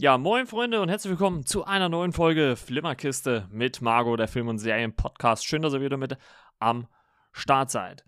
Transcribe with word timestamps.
Ja, 0.00 0.16
moin 0.16 0.46
Freunde 0.46 0.80
und 0.80 0.90
herzlich 0.90 1.10
willkommen 1.10 1.44
zu 1.44 1.64
einer 1.64 1.88
neuen 1.88 2.12
Folge 2.12 2.54
Flimmerkiste 2.54 3.48
mit 3.50 3.82
Margot, 3.82 4.20
der 4.20 4.28
Film- 4.28 4.46
und 4.46 4.60
Serien-Podcast. 4.60 5.44
Schön, 5.44 5.60
dass 5.60 5.74
ihr 5.74 5.80
wieder 5.80 5.96
mit 5.96 6.16
am 6.60 6.86
Start 7.32 7.72
seid. 7.72 8.04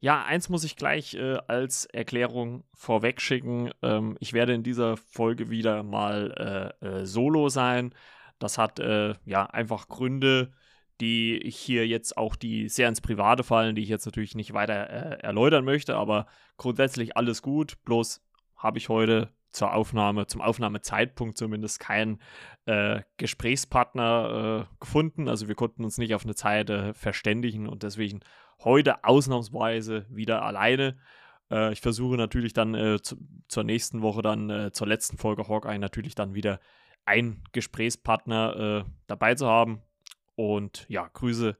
Ja, 0.00 0.24
eins 0.24 0.48
muss 0.48 0.64
ich 0.64 0.76
gleich 0.76 1.12
äh, 1.12 1.36
als 1.46 1.84
Erklärung 1.84 2.64
vorwegschicken. 2.72 3.70
Ähm, 3.82 4.16
ich 4.18 4.32
werde 4.32 4.54
in 4.54 4.62
dieser 4.62 4.96
Folge 4.96 5.50
wieder 5.50 5.82
mal 5.82 6.72
äh, 6.80 6.86
äh, 6.86 7.04
solo 7.04 7.50
sein. 7.50 7.94
Das 8.38 8.56
hat 8.56 8.78
äh, 8.78 9.12
ja 9.26 9.44
einfach 9.44 9.88
Gründe, 9.88 10.54
die 11.02 11.36
ich 11.36 11.58
hier 11.58 11.86
jetzt 11.86 12.16
auch, 12.16 12.34
die 12.34 12.70
sehr 12.70 12.88
ins 12.88 13.02
Private 13.02 13.44
fallen, 13.44 13.74
die 13.74 13.82
ich 13.82 13.90
jetzt 13.90 14.06
natürlich 14.06 14.36
nicht 14.36 14.54
weiter 14.54 14.88
äh, 14.88 15.18
erläutern 15.22 15.66
möchte, 15.66 15.96
aber 15.96 16.28
grundsätzlich 16.56 17.14
alles 17.18 17.42
gut. 17.42 17.74
Bloß 17.84 18.22
habe 18.56 18.78
ich 18.78 18.88
heute 18.88 19.35
zur 19.52 19.72
Aufnahme, 19.72 20.26
zum 20.26 20.40
Aufnahmezeitpunkt 20.40 21.38
zumindest 21.38 21.80
keinen 21.80 22.20
äh, 22.66 23.00
Gesprächspartner 23.16 24.66
äh, 24.68 24.74
gefunden. 24.80 25.28
Also 25.28 25.48
wir 25.48 25.54
konnten 25.54 25.84
uns 25.84 25.98
nicht 25.98 26.14
auf 26.14 26.24
eine 26.24 26.34
Zeit 26.34 26.70
äh, 26.70 26.92
verständigen 26.94 27.68
und 27.68 27.82
deswegen 27.82 28.20
heute 28.62 29.04
ausnahmsweise 29.04 30.06
wieder 30.10 30.42
alleine. 30.42 30.96
Äh, 31.50 31.72
ich 31.72 31.80
versuche 31.80 32.16
natürlich 32.16 32.52
dann 32.52 32.74
äh, 32.74 33.00
zu, 33.00 33.16
zur 33.48 33.64
nächsten 33.64 34.02
Woche, 34.02 34.22
dann 34.22 34.50
äh, 34.50 34.72
zur 34.72 34.86
letzten 34.86 35.16
Folge 35.16 35.48
Hawkeye 35.48 35.78
natürlich 35.78 36.14
dann 36.14 36.34
wieder 36.34 36.60
einen 37.04 37.44
Gesprächspartner 37.52 38.84
dabei 39.06 39.36
zu 39.36 39.46
haben. 39.46 39.80
Und 40.34 40.86
ja, 40.88 41.06
Grüße 41.06 41.56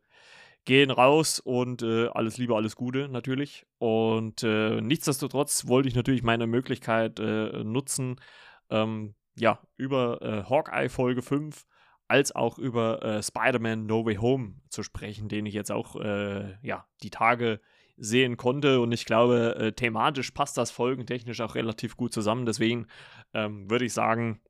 gehen 0.67 0.91
raus 0.91 1.41
und 1.41 1.83
äh, 1.83 2.09
alles 2.09 2.37
Liebe, 2.37 2.55
alles 2.55 2.77
Gute 2.77 3.09
natürlich. 3.09 3.65
Und 3.79 4.43
äh, 4.43 4.81
nichtsdestotrotz 4.81 5.69
wollte 5.69 5.89
ich 5.89 5.95
natürlich 5.95 6.23
meine 6.23 6.47
Möglichkeit 6.47 7.19
äh, 7.19 7.65
nutzen, 7.65 8.21
ähm, 8.69 9.15
ja, 9.39 9.61
über 9.77 10.21
äh, 10.21 10.51
Hawkeye 10.51 10.89
Folge 10.89 11.23
5 11.23 11.65
als 12.09 12.35
auch 12.35 12.59
über 12.59 13.03
äh, 13.03 13.23
Spider-Man 13.23 13.87
No 13.87 14.05
Way 14.05 14.17
Home 14.17 14.55
zu 14.69 14.83
sprechen, 14.83 15.29
den 15.29 15.47
ich 15.47 15.55
jetzt 15.55 15.73
auch 15.73 15.97
äh, 15.97 16.57
ja, 16.63 16.87
die 17.03 17.11
Tage 17.11 17.61
sehen 17.97 18.37
konnte. 18.37 18.81
Und 18.81 18.93
ich 18.93 19.07
glaube, 19.07 19.73
thematisch 19.75 20.33
passt 20.33 20.59
das 20.59 20.71
folgentechnisch 20.71 21.41
auch 21.41 21.55
relativ 21.55 21.97
gut 21.97 22.13
zusammen. 22.13 22.45
Deswegen 22.45 22.89
ähm, 23.33 23.71
würde 23.71 23.87
ich 23.87 23.95
sagen, 23.95 24.41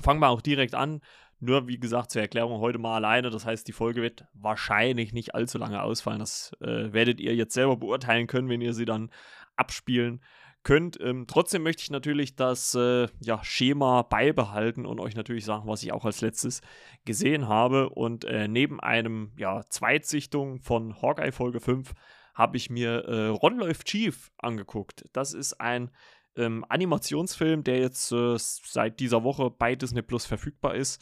fangen 0.00 0.20
wir 0.20 0.28
auch 0.28 0.40
direkt 0.40 0.74
an. 0.74 1.00
Nur, 1.38 1.68
wie 1.68 1.78
gesagt, 1.78 2.10
zur 2.10 2.22
Erklärung 2.22 2.60
heute 2.60 2.78
mal 2.78 2.96
alleine. 2.96 3.30
Das 3.30 3.44
heißt, 3.44 3.68
die 3.68 3.72
Folge 3.72 4.02
wird 4.02 4.24
wahrscheinlich 4.32 5.12
nicht 5.12 5.34
allzu 5.34 5.58
lange 5.58 5.82
ausfallen. 5.82 6.20
Das 6.20 6.52
äh, 6.60 6.92
werdet 6.92 7.20
ihr 7.20 7.34
jetzt 7.34 7.54
selber 7.54 7.76
beurteilen 7.76 8.26
können, 8.26 8.48
wenn 8.48 8.62
ihr 8.62 8.72
sie 8.72 8.86
dann 8.86 9.10
abspielen 9.56 10.22
könnt. 10.62 10.98
Ähm, 11.00 11.26
trotzdem 11.28 11.62
möchte 11.62 11.82
ich 11.82 11.90
natürlich 11.90 12.36
das 12.36 12.74
äh, 12.74 13.06
ja, 13.20 13.44
Schema 13.44 14.02
beibehalten 14.02 14.84
und 14.84 14.98
euch 14.98 15.14
natürlich 15.14 15.44
sagen, 15.44 15.68
was 15.68 15.82
ich 15.82 15.92
auch 15.92 16.04
als 16.04 16.22
letztes 16.22 16.60
gesehen 17.04 17.48
habe. 17.48 17.90
Und 17.90 18.24
äh, 18.24 18.48
neben 18.48 18.80
einem 18.80 19.32
ja, 19.36 19.62
Zweitsichtung 19.68 20.60
von 20.62 21.00
Hawkeye 21.00 21.32
Folge 21.32 21.60
5 21.60 21.92
habe 22.34 22.56
ich 22.56 22.68
mir 22.68 23.04
äh, 23.04 23.28
Ron 23.28 23.58
läuft 23.58 23.86
Chief 23.86 24.30
angeguckt. 24.38 25.04
Das 25.12 25.34
ist 25.34 25.60
ein 25.60 25.90
ähm, 26.36 26.64
Animationsfilm, 26.68 27.64
der 27.64 27.78
jetzt 27.78 28.12
äh, 28.12 28.36
seit 28.36 29.00
dieser 29.00 29.24
Woche 29.24 29.50
bei 29.50 29.74
Disney 29.74 30.02
Plus 30.02 30.26
verfügbar 30.26 30.74
ist, 30.74 31.00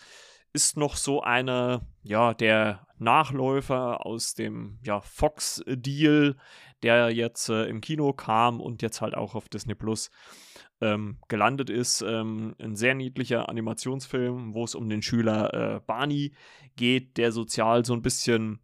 ist 0.52 0.76
noch 0.76 0.96
so 0.96 1.20
eine, 1.20 1.86
ja, 2.02 2.32
der 2.32 2.86
Nachläufer 2.98 4.06
aus 4.06 4.34
dem 4.34 4.78
ja, 4.82 5.00
Fox-Deal, 5.00 6.36
der 6.82 7.10
jetzt 7.10 7.48
äh, 7.48 7.64
im 7.64 7.80
Kino 7.80 8.12
kam 8.12 8.60
und 8.60 8.80
jetzt 8.80 9.00
halt 9.00 9.14
auch 9.16 9.34
auf 9.34 9.48
Disney 9.48 9.74
Plus 9.74 10.10
ähm, 10.80 11.18
gelandet 11.28 11.70
ist. 11.70 12.02
Ähm, 12.02 12.54
ein 12.60 12.76
sehr 12.76 12.94
niedlicher 12.94 13.48
Animationsfilm, 13.48 14.54
wo 14.54 14.64
es 14.64 14.74
um 14.74 14.88
den 14.88 15.02
Schüler 15.02 15.52
äh, 15.52 15.80
Barney 15.80 16.34
geht, 16.76 17.16
der 17.16 17.32
sozial 17.32 17.84
so 17.84 17.94
ein 17.94 18.02
bisschen 18.02 18.60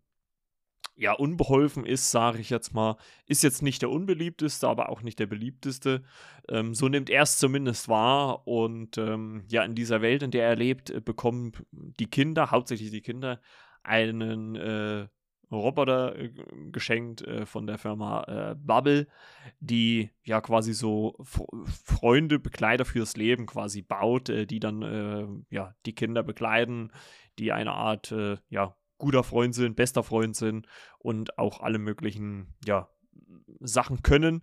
ja, 1.00 1.15
unbeholfen 1.15 1.87
ist, 1.87 2.11
sage 2.11 2.41
ich 2.41 2.50
jetzt 2.50 2.75
mal, 2.75 2.99
ist 3.25 3.43
jetzt 3.43 3.62
nicht 3.62 3.81
der 3.81 3.88
unbeliebteste, 3.88 4.69
aber 4.69 4.91
auch 4.91 5.00
nicht 5.00 5.19
der 5.19 5.27
beliebteste. 5.27 6.03
Ähm, 6.47 6.75
so 6.75 6.88
nimmt 6.88 7.09
er 7.09 7.22
es 7.22 7.38
zumindest 7.38 7.88
wahr. 7.88 8.47
Und 8.47 8.99
ähm, 8.99 9.43
ja, 9.49 9.65
in 9.65 9.75
dieser 9.75 10.03
Welt, 10.03 10.22
in 10.22 10.31
der 10.31 10.47
er 10.47 10.56
lebt, 10.56 10.91
äh, 10.91 11.00
bekommen 11.00 11.53
die 11.72 12.10
Kinder, 12.10 12.50
hauptsächlich 12.50 12.91
die 12.91 13.00
Kinder, 13.00 13.41
einen 13.83 14.56
äh, 14.56 15.09
Roboter 15.50 16.19
äh, 16.19 16.33
geschenkt 16.71 17.22
äh, 17.22 17.47
von 17.47 17.66
der 17.66 17.78
Firma 17.78 18.25
äh, 18.25 18.55
Bubble, 18.56 19.09
die 19.59 20.10
ja 20.22 20.43
quasi 20.43 20.75
so 20.75 21.16
F 21.19 21.43
Freunde, 21.83 22.39
Begleiter 22.39 22.84
fürs 22.84 23.16
Leben 23.16 23.47
quasi 23.47 23.81
baut, 23.81 24.28
äh, 24.28 24.44
die 24.44 24.60
dann 24.60 25.47
ja 25.49 25.75
die 25.87 25.94
Kinder 25.94 26.22
begleiten, 26.22 26.93
die 27.39 27.53
eine 27.53 27.72
Art 27.72 28.15
ja 28.50 28.77
guter 29.00 29.25
Freund 29.25 29.55
sind, 29.55 29.75
bester 29.75 30.05
Freund 30.05 30.37
sind 30.37 30.66
und 30.99 31.38
auch 31.38 31.61
alle 31.61 31.78
möglichen, 31.78 32.55
ja, 32.65 32.88
Sachen 33.59 34.03
können. 34.03 34.43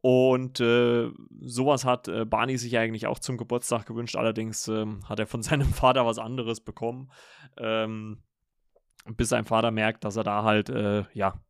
Und 0.00 0.60
äh, 0.60 1.10
sowas 1.40 1.84
hat 1.84 2.06
äh, 2.06 2.24
Barney 2.24 2.56
sich 2.56 2.78
eigentlich 2.78 3.08
auch 3.08 3.18
zum 3.18 3.36
Geburtstag 3.36 3.84
gewünscht. 3.86 4.14
Allerdings 4.14 4.68
ähm, 4.68 5.00
hat 5.08 5.18
er 5.18 5.26
von 5.26 5.42
seinem 5.42 5.66
Vater 5.72 6.06
was 6.06 6.18
anderes 6.18 6.60
bekommen. 6.60 7.10
Ähm, 7.56 8.22
bis 9.16 9.30
sein 9.30 9.44
Vater 9.44 9.70
merkt, 9.70 10.04
dass 10.04 10.16
er 10.16 10.24
da 10.24 10.44
halt, 10.44 10.68
äh, 10.68 11.04
ja, 11.14 11.40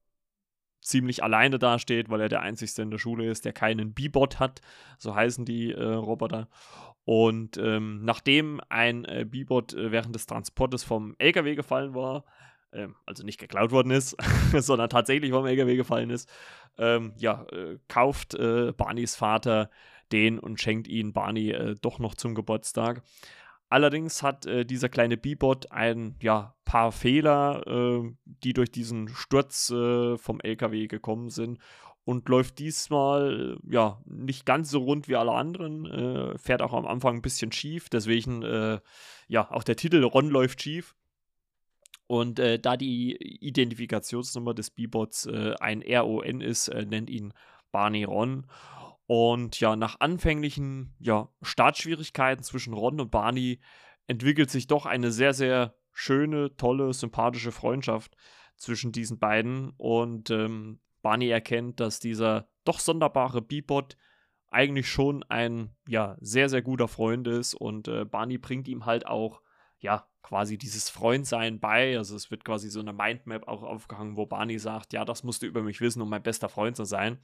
ziemlich 0.81 1.23
alleine 1.23 1.59
dasteht, 1.59 2.09
weil 2.11 2.21
er 2.21 2.29
der 2.29 2.43
Einzige 2.43 2.83
in 2.83 2.91
der 2.91 2.99
Schule 2.99 3.29
ist, 3.31 3.45
der 3.45 3.53
keinen 3.53 3.95
B-Bot 3.95 4.39
hat. 4.39 4.61
So 4.99 5.15
heißen 5.15 5.45
die 5.45 5.73
äh, 5.73 5.83
Roboter. 5.83 6.49
Und 7.05 7.57
ähm, 7.57 8.05
nachdem 8.05 8.61
ein 8.69 9.05
äh, 9.07 9.25
B-Bot 9.25 9.73
äh, 9.75 9.91
während 9.91 10.15
des 10.15 10.27
Transportes 10.27 10.85
vom 10.85 11.15
LKW 11.19 11.55
gefallen 11.55 11.95
war, 11.95 12.25
ähm, 12.73 12.97
also 13.07 13.25
nicht 13.25 13.41
geklaut 13.41 13.71
worden 13.71 13.91
ist, 13.91 14.17
sondern 14.55 14.91
tatsächlich 14.91 15.31
vom 15.31 15.47
LKW 15.47 15.77
gefallen 15.77 16.11
ist, 16.11 16.29
ähm, 16.77 17.15
ja, 17.17 17.47
äh, 17.51 17.79
kauft 17.89 18.35
äh, 18.35 18.73
Barneys 18.73 19.17
Vater 19.17 19.71
den 20.13 20.39
und 20.39 20.61
schenkt 20.61 20.89
ihn 20.89 21.13
Barney 21.13 21.51
äh, 21.51 21.77
doch 21.81 21.99
noch 21.99 22.15
zum 22.15 22.35
Geburtstag. 22.35 23.03
Allerdings 23.71 24.23
hat 24.23 24.47
äh, 24.47 24.65
dieser 24.65 24.89
kleine 24.89 25.17
B-Bot 25.17 25.71
ein 25.71 26.17
ja, 26.23 26.55
paar 26.65 26.91
Fehler, 26.91 27.67
äh, 27.67 28.11
die 28.25 28.55
durch 28.55 28.71
diesen 28.71 29.09
Sturz 29.09 29.71
äh, 29.71 30.17
vom 30.17 30.41
LKW 30.41 30.87
gekommen 30.87 31.29
sind 31.29 31.59
und 32.05 32.27
läuft 32.31 32.59
diesmal 32.59 33.59
ja 33.69 34.01
nicht 34.07 34.47
ganz 34.47 34.71
so 34.71 34.79
rund 34.79 35.09
wie 35.09 35.17
alle 35.17 35.33
anderen, 35.33 35.85
äh, 35.85 36.39
fährt 36.39 36.63
auch 36.63 36.73
am 36.73 36.87
Anfang 36.87 37.17
ein 37.17 37.23
bisschen 37.23 37.53
schief, 37.53 37.91
deswegen 37.91 38.43
äh, 38.43 38.81
ja 39.27 39.51
auch 39.51 39.63
der 39.63 39.77
Titel 39.77 40.03
Ron 40.03 40.31
läuft 40.31 40.63
schief. 40.63 40.95
Und 42.07 42.39
äh, 42.39 42.59
da 42.59 42.79
die 42.79 43.17
Identifikationsnummer 43.17 44.55
des 44.55 44.71
B-Bots 44.71 45.27
äh, 45.27 45.55
ein 45.61 45.83
RON 45.83 46.41
ist, 46.41 46.69
äh, 46.69 46.87
nennt 46.87 47.11
ihn 47.11 47.35
Barney 47.71 48.05
Ron. 48.05 48.47
Und 49.09 49.59
ja, 49.59 49.75
nach 49.75 50.01
anfänglichen 50.01 50.95
ja, 50.99 51.31
Startschwierigkeiten 51.41 52.45
zwischen 52.45 52.75
Ron 52.75 53.01
und 53.01 53.11
Barney 53.11 53.59
entwickelt 54.07 54.51
sich 54.51 54.67
doch 54.67 54.85
eine 54.85 55.11
sehr, 55.11 55.33
sehr 55.33 55.75
schöne, 55.93 56.55
tolle, 56.57 56.93
sympathische 56.93 57.51
Freundschaft 57.51 58.15
zwischen 58.57 58.93
diesen 58.93 59.19
beiden. 59.19 59.71
Und 59.79 60.29
ähm, 60.29 60.81
Barney 61.01 61.31
erkennt, 61.31 61.81
dass 61.81 62.01
dieser 62.01 62.51
doch 62.65 62.81
sonderbare 62.81 63.41
Bebot 63.41 63.97
eigentlich 64.51 64.91
schon 64.91 65.23
ein 65.23 65.75
ja 65.89 66.19
sehr 66.21 66.51
sehr 66.51 66.61
guter 66.61 66.89
Freund 66.89 67.27
ist 67.29 67.55
und 67.55 67.89
äh, 67.89 68.05
Barney 68.05 68.39
bringt 68.39 68.69
ihm 68.69 68.87
halt 68.87 69.07
auch 69.07 69.43
ja 69.79 70.07
quasi 70.23 70.59
dieses 70.59 70.91
Freundsein 70.91 71.61
bei. 71.61 71.97
Also 71.97 72.15
es 72.15 72.31
wird 72.31 72.45
quasi 72.45 72.69
so 72.69 72.81
eine 72.81 72.93
Mindmap 72.93 73.49
auch 73.49 73.63
aufgehangen, 73.63 74.19
wo 74.19 74.27
Barney 74.27 74.59
sagt, 74.59 74.93
ja, 74.93 75.07
das 75.07 75.23
musst 75.25 75.43
du 75.43 75.47
über 75.47 75.63
mich 75.63 75.81
wissen, 75.81 76.03
um 76.03 76.11
mein 76.11 76.23
bester 76.23 76.51
Freund 76.51 76.77
zu 76.77 76.85
sein. 76.85 77.19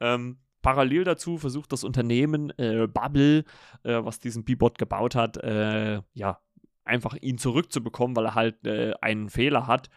Ähm, 0.00 0.40
parallel 0.66 1.04
dazu 1.04 1.38
versucht 1.38 1.70
das 1.70 1.84
Unternehmen 1.84 2.50
äh, 2.58 2.88
Bubble, 2.88 3.44
äh, 3.84 4.02
was 4.02 4.18
diesen 4.18 4.44
Bebot 4.44 4.78
gebaut 4.78 5.14
hat, 5.14 5.36
äh, 5.36 6.00
ja 6.12 6.40
einfach 6.84 7.14
ihn 7.20 7.38
zurückzubekommen, 7.38 8.16
weil 8.16 8.26
er 8.26 8.34
halt 8.34 8.66
äh, 8.66 8.92
einen 9.00 9.30
Fehler 9.30 9.68
hat. 9.68 9.90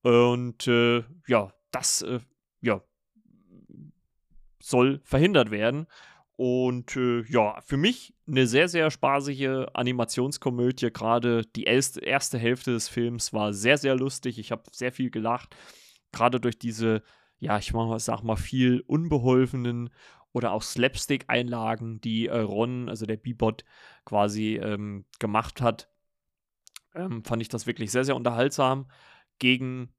Und 0.00 0.66
äh, 0.66 1.04
ja, 1.26 1.52
das 1.72 2.00
äh, 2.00 2.20
ja, 2.62 2.80
soll 4.58 5.02
verhindert 5.04 5.50
werden. 5.50 5.86
Und 6.36 6.96
äh, 6.96 7.22
ja, 7.28 7.60
für 7.60 7.76
mich 7.76 8.14
eine 8.26 8.46
sehr, 8.46 8.68
sehr 8.68 8.90
spaßige 8.90 9.66
Animationskomödie. 9.74 10.90
Gerade 10.90 11.42
die 11.54 11.64
erste, 11.64 12.00
erste 12.00 12.38
Hälfte 12.38 12.72
des 12.72 12.88
Films 12.88 13.34
war 13.34 13.52
sehr, 13.52 13.76
sehr 13.76 13.94
lustig. 13.94 14.38
Ich 14.38 14.52
habe 14.52 14.62
sehr 14.72 14.90
viel 14.90 15.10
gelacht. 15.10 15.54
Gerade 16.12 16.40
durch 16.40 16.58
diese, 16.58 17.02
ja, 17.38 17.58
ich 17.58 17.72
sag 17.98 18.22
mal, 18.22 18.36
viel 18.36 18.80
unbeholfenen 18.86 19.90
oder 20.32 20.52
auch 20.52 20.62
Slapstick-Einlagen, 20.62 22.00
die 22.00 22.26
äh, 22.26 22.40
Ron, 22.40 22.88
also 22.88 23.06
der 23.06 23.16
Bebot, 23.16 23.64
quasi 24.04 24.56
ähm, 24.56 25.04
gemacht 25.18 25.60
hat. 25.60 25.90
Ähm, 26.94 27.24
fand 27.24 27.42
ich 27.42 27.48
das 27.48 27.66
wirklich 27.66 27.90
sehr, 27.90 28.04
sehr 28.04 28.16
unterhaltsam. 28.16 28.90
Gegen 29.38 29.94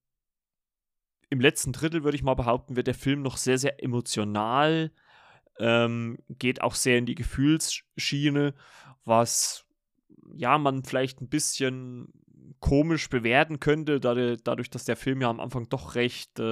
im 1.29 1.39
letzten 1.39 1.71
Drittel, 1.71 2.03
würde 2.03 2.15
ich 2.15 2.23
mal 2.23 2.33
behaupten, 2.33 2.75
wird 2.75 2.87
der 2.87 2.95
Film 2.95 3.21
noch 3.21 3.37
sehr, 3.37 3.57
sehr 3.57 3.83
emotional, 3.83 4.91
ähm, 5.59 6.17
geht 6.29 6.61
auch 6.61 6.75
sehr 6.75 6.97
in 6.97 7.05
die 7.05 7.15
Gefühlsschiene 7.15 8.53
was 9.09 9.65
ja 10.35 10.57
man 10.57 10.83
vielleicht 10.83 11.19
ein 11.21 11.29
bisschen 11.29 12.13
komisch 12.59 13.09
bewerten 13.09 13.59
könnte, 13.59 13.99
dadurch, 13.99 14.69
dass 14.69 14.85
der 14.85 14.95
Film 14.95 15.21
ja 15.21 15.29
am 15.29 15.39
Anfang 15.39 15.69
doch 15.69 15.95
recht 15.95 16.39
äh, 16.39 16.43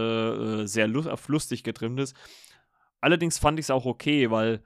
äh 0.61 0.67
sehr 0.67 0.87
lustig 0.87 1.63
getrimmt 1.63 1.99
ist. 1.99 2.15
Allerdings 3.01 3.37
fand 3.37 3.59
ich 3.59 3.65
es 3.65 3.71
auch 3.71 3.85
okay, 3.85 4.31
weil 4.31 4.63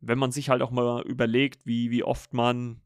wenn 0.00 0.18
man 0.18 0.32
sich 0.32 0.50
halt 0.50 0.62
auch 0.62 0.70
mal 0.70 1.02
überlegt, 1.02 1.64
wie, 1.64 1.90
wie 1.90 2.02
oft 2.02 2.34
man 2.34 2.80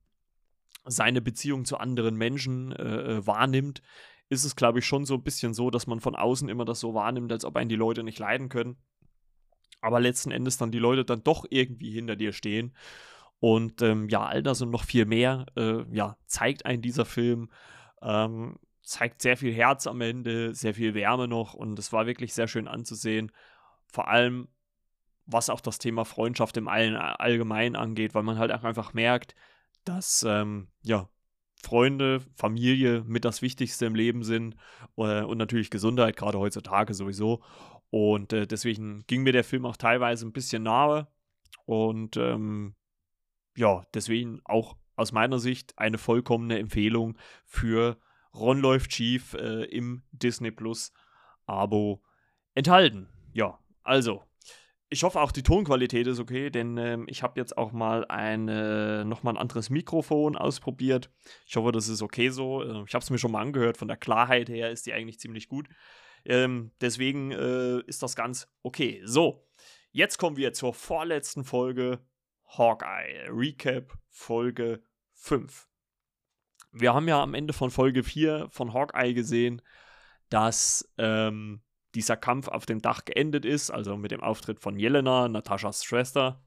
seine 0.85 1.21
Beziehung 1.21 1.65
zu 1.65 1.79
anderen 1.79 2.17
Menschen 2.17 2.73
äh, 2.73 3.17
äh 3.17 3.27
wahrnimmt, 3.27 3.83
ist 4.29 4.45
es, 4.45 4.57
glaube 4.57 4.81
ich, 4.81 4.87
schon 4.87 5.07
so 5.07 5.15
ein 5.15 5.23
bisschen 5.23 5.55
so, 5.55 5.71
dass 5.71 5.87
man 5.87 6.01
von 6.01 6.17
außen 6.17 6.49
immer 6.49 6.65
das 6.65 6.81
so 6.81 6.95
wahrnimmt, 6.95 7.33
als 7.33 7.45
ob 7.45 7.57
einen 7.57 7.69
die 7.69 7.77
Leute 7.77 8.03
nicht 8.03 8.19
leiden 8.19 8.49
können. 8.49 8.77
Aber 9.81 10.01
letzten 10.01 10.31
Endes 10.31 10.57
dann 10.59 10.73
die 10.73 10.79
Leute 10.79 11.05
dann 11.05 11.23
doch 11.23 11.45
irgendwie 11.49 11.91
hinter 11.91 12.17
dir 12.17 12.33
stehen. 12.33 12.75
Und 13.41 13.83
ähm, 13.83 14.09
ja, 14.09 14.25
all 14.25 14.43
das 14.43 14.63
und 14.63 14.71
noch 14.71 14.85
viel 14.85 15.05
mehr, 15.05 15.47
äh, 15.57 15.85
ja, 15.93 16.17
zeigt 16.27 16.65
ein 16.67 16.83
dieser 16.83 17.05
Film. 17.05 17.51
Ähm, 18.03 18.59
zeigt 18.83 19.21
sehr 19.21 19.37
viel 19.37 19.53
Herz 19.53 19.87
am 19.87 20.01
Ende, 20.01 20.55
sehr 20.55 20.73
viel 20.73 20.95
Wärme 20.95 21.27
noch 21.27 21.55
und 21.55 21.79
es 21.79 21.93
war 21.93 22.07
wirklich 22.07 22.33
sehr 22.33 22.47
schön 22.49 22.69
anzusehen. 22.69 23.33
Vor 23.89 24.09
allem, 24.09 24.49
was 25.27 25.51
auch 25.51 25.61
das 25.61 25.79
Thema 25.79 26.05
Freundschaft 26.05 26.57
im 26.57 26.69
Allgemeinen 26.69 27.75
angeht, 27.75 28.15
weil 28.15 28.23
man 28.23 28.39
halt 28.39 28.53
auch 28.53 28.63
einfach 28.63 28.95
merkt, 28.95 29.35
dass 29.85 30.23
ähm, 30.23 30.69
ja, 30.83 31.09
Freunde, 31.63 32.21
Familie 32.37 33.03
mit 33.07 33.25
das 33.25 33.43
Wichtigste 33.43 33.87
im 33.87 33.97
Leben 33.97 34.23
sind 34.23 34.55
äh, 34.97 35.23
und 35.23 35.39
natürlich 35.39 35.71
Gesundheit, 35.71 36.17
gerade 36.17 36.39
heutzutage 36.39 36.95
sowieso. 36.95 37.43
Und 37.91 38.33
äh, 38.33 38.47
deswegen 38.47 39.05
ging 39.09 39.25
mir 39.25 39.33
der 39.33 39.45
Film 39.45 39.67
auch 39.67 39.77
teilweise 39.77 40.27
ein 40.27 40.33
bisschen 40.33 40.63
nahe. 40.63 41.09
Und 41.65 42.17
ähm, 42.17 42.77
ja, 43.57 43.85
deswegen 43.95 44.41
auch 44.45 44.77
aus 44.95 45.13
meiner 45.13 45.39
Sicht 45.39 45.79
eine 45.79 45.99
vollkommene 45.99 46.59
Empfehlung 46.59 47.19
für 47.45 47.99
Ron 48.35 48.61
läuft 48.61 48.93
schief 48.93 49.35
äh, 49.35 49.65
im 49.65 50.03
Disney 50.13 50.51
Plus 50.51 50.93
Abo 51.47 52.03
enthalten. 52.55 53.09
Ja, 53.33 53.59
also 53.83 54.23
ich 54.89 55.03
hoffe 55.03 55.21
auch 55.21 55.33
die 55.33 55.43
Tonqualität 55.43 56.07
ist 56.07 56.21
okay, 56.21 56.51
denn 56.51 56.77
ähm, 56.77 57.07
ich 57.09 57.23
habe 57.23 57.41
jetzt 57.41 57.59
auch 57.59 57.73
mal 57.73 58.05
ein, 58.07 58.49
äh, 58.49 59.05
nochmal 59.05 59.35
ein 59.35 59.39
anderes 59.39 59.69
Mikrofon 59.69 60.37
ausprobiert. 60.37 61.11
Ich 61.47 61.57
hoffe, 61.57 61.73
das 61.73 61.89
ist 61.89 62.03
okay 62.03 62.29
so. 62.29 62.63
Äh, 62.63 62.85
ich 62.87 62.95
habe 62.95 63.03
es 63.03 63.11
mir 63.11 63.19
schon 63.19 63.33
mal 63.33 63.43
angehört. 63.43 63.79
Von 63.79 63.89
der 63.89 63.97
Klarheit 63.97 64.49
her 64.49 64.71
ist 64.71 64.87
die 64.87 64.93
eigentlich 64.93 65.19
ziemlich 65.19 65.49
gut. 65.49 65.69
Ähm, 66.25 66.73
deswegen 66.81 67.33
äh, 67.33 67.81
ist 67.87 68.03
das 68.03 68.15
ganz 68.15 68.49
okay. 68.63 69.03
So, 69.05 69.49
jetzt 69.91 70.19
kommen 70.19 70.37
wir 70.37 70.53
zur 70.53 70.73
vorletzten 70.73 71.45
Folge 71.45 72.01
Hawkeye. 72.47 73.29
Recap 73.29 73.97
Folge 74.09 74.83
5. 75.15 75.69
Wir 76.73 76.95
haben 76.95 77.09
ja 77.09 77.23
am 77.23 77.35
Ende 77.35 77.53
von 77.53 77.71
Folge 77.71 78.03
4 78.03 78.49
von 78.51 78.75
Hawkeye 78.75 79.15
gesehen, 79.15 79.63
dass 80.29 80.89
ähm, 80.99 81.63
dieser 81.95 82.17
Kampf 82.17 82.49
auf 82.49 82.67
dem 82.67 82.83
Dach 82.83 83.05
geendet 83.05 83.45
ist, 83.45 83.71
also 83.71 83.97
mit 83.97 84.11
dem 84.11 84.23
Auftritt 84.23 84.61
von 84.61 84.79
Jelena, 84.79 85.29
Nataschas 85.29 85.85
Schwester. 85.85 86.45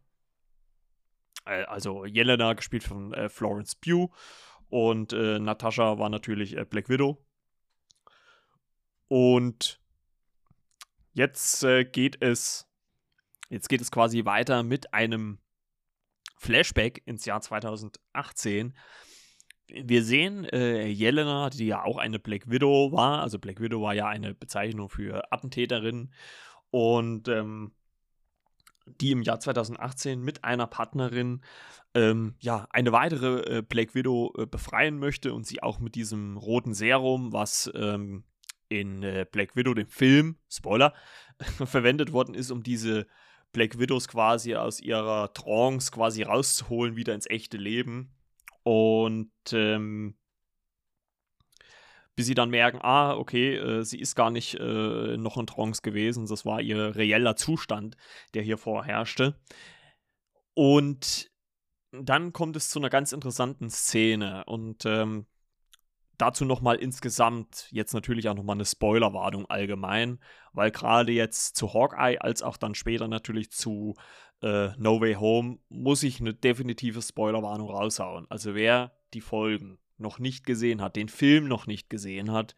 Äh, 1.45 1.63
also 1.63 2.05
Jelena, 2.05 2.53
gespielt 2.53 2.83
von 2.83 3.13
äh, 3.13 3.29
Florence 3.29 3.75
Pugh. 3.75 4.11
Und 4.69 5.13
äh, 5.13 5.39
Natascha 5.39 5.97
war 5.97 6.09
natürlich 6.09 6.55
äh, 6.55 6.65
Black 6.65 6.89
Widow. 6.89 7.25
Und 9.07 9.81
jetzt 11.13 11.63
äh, 11.63 11.83
geht 11.83 12.21
es. 12.21 12.67
Jetzt 13.49 13.67
geht 13.67 13.81
es 13.81 13.89
quasi 13.89 14.25
weiter 14.25 14.61
mit 14.61 14.93
einem 14.93 15.39
Flashback 16.39 17.01
ins 17.05 17.25
Jahr 17.25 17.41
2018, 17.41 18.73
wir 19.67 20.03
sehen 20.03 20.45
äh, 20.45 20.87
Jelena, 20.87 21.49
die 21.49 21.67
ja 21.67 21.83
auch 21.83 21.97
eine 21.97 22.17
Black 22.17 22.49
Widow 22.49 22.91
war. 22.91 23.21
Also 23.21 23.37
Black 23.37 23.59
Widow 23.59 23.81
war 23.81 23.93
ja 23.93 24.07
eine 24.07 24.33
Bezeichnung 24.33 24.89
für 24.89 25.31
Attentäterin. 25.31 26.11
Und 26.71 27.27
ähm, 27.27 27.73
die 28.85 29.11
im 29.11 29.21
Jahr 29.21 29.39
2018 29.39 30.21
mit 30.21 30.43
einer 30.43 30.65
Partnerin 30.65 31.41
ähm, 31.93 32.35
ja 32.39 32.67
eine 32.71 32.91
weitere 32.93 33.57
äh, 33.57 33.61
Black 33.61 33.93
Widow 33.93 34.33
äh, 34.37 34.45
befreien 34.45 34.97
möchte 34.97 35.33
und 35.33 35.45
sie 35.45 35.61
auch 35.61 35.79
mit 35.79 35.93
diesem 35.93 36.37
roten 36.37 36.73
Serum, 36.73 37.33
was 37.33 37.69
ähm, 37.75 38.23
in 38.69 39.03
äh, 39.03 39.25
Black 39.29 39.55
Widow, 39.55 39.73
dem 39.73 39.89
Film, 39.89 40.37
Spoiler, 40.49 40.93
verwendet 41.65 42.13
worden 42.13 42.33
ist, 42.33 42.49
um 42.49 42.63
diese 42.63 43.07
Black 43.51 43.79
Widows 43.79 44.07
quasi 44.07 44.55
aus 44.55 44.79
ihrer 44.79 45.33
Trance 45.33 45.91
quasi 45.91 46.23
rauszuholen, 46.23 46.95
wieder 46.95 47.15
ins 47.15 47.29
echte 47.29 47.57
Leben. 47.57 48.13
Und 48.63 49.31
ähm, 49.53 50.15
bis 52.15 52.25
sie 52.25 52.35
dann 52.35 52.49
merken, 52.49 52.79
ah, 52.81 53.15
okay, 53.15 53.55
äh, 53.55 53.83
sie 53.83 53.99
ist 53.99 54.13
gar 54.13 54.29
nicht 54.29 54.55
äh, 54.55 55.17
noch 55.17 55.37
in 55.37 55.47
Trance 55.47 55.81
gewesen, 55.81 56.27
das 56.27 56.45
war 56.45 56.59
ihr 56.59 56.95
reeller 56.95 57.37
Zustand, 57.37 57.95
der 58.33 58.43
hier 58.43 58.57
vorherrschte. 58.57 59.39
Und 60.53 61.31
dann 61.91 62.33
kommt 62.33 62.57
es 62.57 62.69
zu 62.69 62.79
einer 62.79 62.89
ganz 62.89 63.13
interessanten 63.13 63.69
Szene 63.69 64.43
und 64.45 64.85
ähm, 64.85 65.27
dazu 66.19 66.45
nochmal 66.45 66.75
insgesamt 66.75 67.67
jetzt 67.71 67.93
natürlich 67.93 68.29
auch 68.29 68.35
nochmal 68.35 68.57
eine 68.57 68.65
Spoilerwarnung 68.65 69.49
allgemein, 69.49 70.19
weil 70.53 70.69
gerade 70.69 71.11
jetzt 71.11 71.55
zu 71.55 71.73
Hawkeye 71.73 72.19
als 72.19 72.43
auch 72.43 72.57
dann 72.57 72.75
später 72.75 73.07
natürlich 73.07 73.51
zu 73.51 73.95
äh, 74.41 74.69
No 74.77 75.01
Way 75.01 75.15
Home 75.15 75.59
muss 75.69 76.03
ich 76.03 76.19
eine 76.19 76.33
definitive 76.33 77.01
Spoilerwarnung 77.01 77.69
raushauen. 77.69 78.27
Also 78.29 78.53
wer 78.53 78.91
die 79.13 79.21
Folgen 79.21 79.79
noch 79.97 80.19
nicht 80.19 80.45
gesehen 80.45 80.81
hat, 80.81 80.95
den 80.95 81.09
Film 81.09 81.47
noch 81.47 81.67
nicht 81.67 81.89
gesehen 81.89 82.31
hat, 82.31 82.55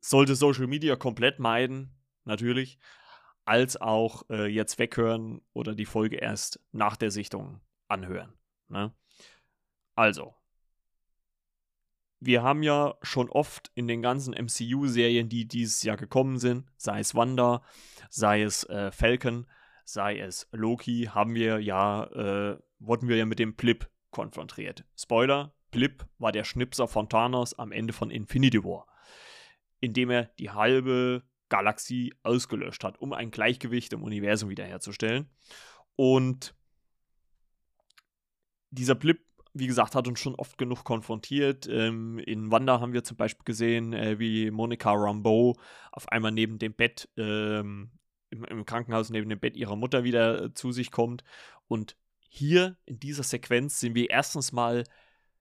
sollte 0.00 0.34
Social 0.34 0.66
Media 0.66 0.96
komplett 0.96 1.38
meiden, 1.38 1.96
natürlich, 2.24 2.78
als 3.44 3.80
auch 3.80 4.24
äh, 4.30 4.46
jetzt 4.46 4.78
weghören 4.78 5.42
oder 5.52 5.74
die 5.74 5.86
Folge 5.86 6.16
erst 6.16 6.60
nach 6.72 6.96
der 6.96 7.10
Sichtung 7.10 7.60
anhören. 7.88 8.32
Ne? 8.68 8.92
Also, 9.94 10.34
wir 12.24 12.42
haben 12.42 12.62
ja 12.62 12.94
schon 13.02 13.28
oft 13.28 13.70
in 13.74 13.86
den 13.86 14.02
ganzen 14.02 14.34
MCU-Serien, 14.34 15.28
die 15.28 15.46
dieses 15.46 15.82
Jahr 15.82 15.96
gekommen 15.96 16.38
sind, 16.38 16.66
sei 16.76 17.00
es 17.00 17.14
Wanda, 17.14 17.62
sei 18.08 18.42
es 18.42 18.64
äh, 18.64 18.90
Falcon, 18.90 19.46
sei 19.84 20.18
es 20.18 20.48
Loki, 20.52 21.10
haben 21.12 21.34
wir 21.34 21.60
ja, 21.60 22.04
äh, 22.04 22.58
wurden 22.78 23.08
wir 23.08 23.16
ja 23.16 23.26
mit 23.26 23.38
dem 23.38 23.54
Blip 23.54 23.90
konfrontiert. 24.10 24.84
Spoiler, 24.96 25.54
Blip 25.70 26.06
war 26.18 26.32
der 26.32 26.44
Schnipser 26.44 26.88
von 26.88 27.08
Thanos 27.08 27.58
am 27.58 27.72
Ende 27.72 27.92
von 27.92 28.10
Infinity 28.10 28.64
War, 28.64 28.86
indem 29.80 30.10
er 30.10 30.24
die 30.38 30.50
halbe 30.50 31.24
Galaxie 31.48 32.14
ausgelöscht 32.22 32.84
hat, 32.84 33.00
um 33.00 33.12
ein 33.12 33.30
Gleichgewicht 33.30 33.92
im 33.92 34.02
Universum 34.02 34.48
wiederherzustellen. 34.48 35.28
Und 35.96 36.54
dieser 38.70 38.94
Blip, 38.94 39.24
wie 39.54 39.68
gesagt, 39.68 39.94
hat 39.94 40.08
uns 40.08 40.20
schon 40.20 40.34
oft 40.34 40.58
genug 40.58 40.84
konfrontiert. 40.84 41.68
Ähm, 41.68 42.18
in 42.18 42.50
Wanda 42.50 42.80
haben 42.80 42.92
wir 42.92 43.04
zum 43.04 43.16
Beispiel 43.16 43.44
gesehen, 43.44 43.92
äh, 43.92 44.18
wie 44.18 44.50
Monica 44.50 44.92
Rambeau 44.92 45.56
auf 45.92 46.08
einmal 46.08 46.32
neben 46.32 46.58
dem 46.58 46.74
Bett 46.74 47.08
ähm, 47.16 47.92
im, 48.30 48.44
im 48.44 48.66
Krankenhaus 48.66 49.10
neben 49.10 49.28
dem 49.28 49.38
Bett 49.38 49.56
ihrer 49.56 49.76
Mutter 49.76 50.02
wieder 50.02 50.44
äh, 50.44 50.54
zu 50.54 50.72
sich 50.72 50.90
kommt. 50.90 51.22
Und 51.68 51.96
hier 52.28 52.76
in 52.84 52.98
dieser 52.98 53.22
Sequenz 53.22 53.78
sind 53.78 53.94
wir 53.94 54.10
erstens 54.10 54.50
mal 54.50 54.84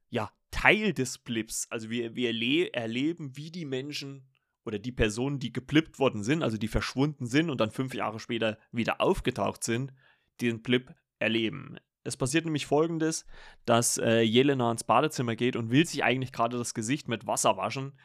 ja 0.10 0.32
Teil 0.52 0.94
des 0.94 1.18
Blips. 1.18 1.68
Also 1.72 1.90
wir, 1.90 2.16
wir 2.16 2.30
erleben, 2.76 3.36
wie 3.36 3.50
die 3.50 3.66
Menschen 3.66 4.30
oder 4.64 4.78
die 4.78 4.92
Personen, 4.92 5.40
die 5.40 5.52
geblippt 5.52 5.98
worden 5.98 6.24
sind, 6.24 6.44
also 6.44 6.58
die 6.58 6.68
verschwunden 6.68 7.26
sind 7.26 7.50
und 7.50 7.60
dann 7.60 7.72
fünf 7.72 7.96
Jahre 7.96 8.20
später 8.20 8.60
wieder 8.72 9.02
aufgetaucht 9.02 9.64
sind, 9.64 9.92
den 10.40 10.62
Blip 10.62 10.94
erleben. 11.18 11.78
Es 12.04 12.18
passiert 12.18 12.46
nämlich 12.46 12.66
folgendes, 12.66 13.26
dass 13.66 13.98
äh, 13.98 14.22
Jelena 14.22 14.72
ins 14.72 14.84
Badezimmer 14.84 15.36
geht 15.36 15.56
und 15.56 15.72
will 15.72 15.86
sich 15.86 16.04
eigentlich 16.04 16.32
gerade 16.32 16.58
das 16.58 16.74
Gesicht 16.74 17.08
mit 17.08 17.28
Wasser 17.28 17.58
waschen. 17.58 17.98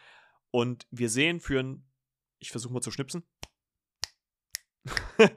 Und 0.50 0.86
wir 0.90 1.08
sehen 1.08 1.40
für 1.40 1.60
ein, 1.60 1.84
ich 2.38 2.50
versuche 2.50 2.72
mal 2.72 2.80
zu 2.80 2.90
schnipsen, 2.90 3.24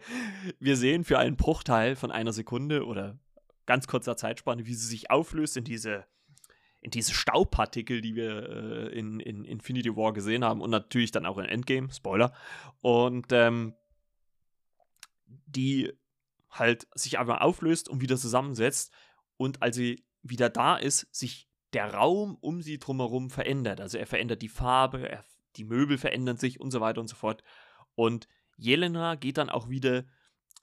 wir 0.60 0.78
sehen 0.78 1.04
für 1.04 1.18
einen 1.18 1.36
Bruchteil 1.36 1.96
von 1.96 2.12
einer 2.12 2.34
Sekunde 2.34 2.86
oder 2.86 3.20
ganz 3.66 3.88
kurzer 3.88 4.16
Zeitspanne, 4.18 4.66
wie 4.66 4.76
sie 4.76 4.88
sich 4.88 5.10
auflöst 5.12 5.58
in 5.58 5.64
diese, 5.64 6.06
in 6.82 6.92
diese 6.92 7.14
Staubpartikel, 7.14 8.02
die 8.02 8.16
wir 8.16 8.50
äh, 8.50 8.98
in, 8.98 9.20
in 9.20 9.44
Infinity 9.44 9.96
War 9.96 10.14
gesehen 10.14 10.44
haben 10.44 10.62
und 10.62 10.70
natürlich 10.70 11.12
dann 11.12 11.26
auch 11.26 11.38
in 11.38 11.46
Endgame, 11.46 11.92
Spoiler. 11.92 12.34
Und 12.82 13.28
ähm, 13.32 13.74
die 15.26 15.92
halt 16.52 16.88
sich 16.94 17.18
einfach 17.18 17.42
auflöst 17.42 17.90
und 17.90 18.02
wieder 18.02 18.18
zusammensetzt 18.18 18.94
und 19.38 19.62
als 19.62 19.76
sie 19.76 20.06
wieder 20.22 20.50
da 20.50 20.78
ist, 20.78 21.08
sich 21.12 21.50
der 21.74 21.94
Raum 21.94 22.38
um 22.42 22.62
sie 22.62 22.80
drumherum 22.80 23.30
verändert. 23.30 23.80
Also 23.80 23.98
er 23.98 24.08
verändert 24.08 24.42
die 24.42 24.50
Farbe, 24.50 25.10
er, 25.10 25.26
die 25.56 25.64
Möbel 25.64 25.98
verändern 25.98 26.38
sich 26.38 26.60
und 26.60 26.72
so 26.72 26.82
weiter 26.82 27.02
und 27.02 27.08
so 27.08 27.16
fort. 27.16 27.44
Und 27.96 28.28
Jelena 28.58 29.16
geht 29.16 29.38
dann 29.38 29.50
auch 29.50 29.70
wieder, 29.70 30.06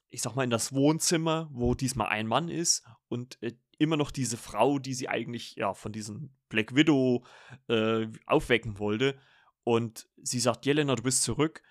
ich 0.09 0.21
sag 0.21 0.35
mal, 0.35 0.43
in 0.43 0.49
das 0.49 0.73
Wohnzimmer, 0.73 1.49
wo 1.51 1.73
diesmal 1.73 2.07
ein 2.07 2.27
Mann 2.27 2.49
ist 2.49 2.85
und 3.07 3.41
äh, 3.41 3.53
immer 3.79 3.97
noch 3.97 4.11
diese 4.11 4.37
Frau, 4.37 4.77
die 4.77 4.93
sie 4.93 5.09
eigentlich 5.09 5.55
ja 5.55 5.73
von 5.73 5.91
diesem 5.91 6.35
Black 6.49 6.75
Widow 6.75 7.25
äh, 7.67 8.07
aufwecken 8.25 8.77
wollte. 8.77 9.17
Und 9.63 10.07
sie 10.17 10.39
sagt, 10.39 10.65
Jelena, 10.65 10.95
du 10.95 11.03
bist 11.03 11.23
zurück. 11.23 11.63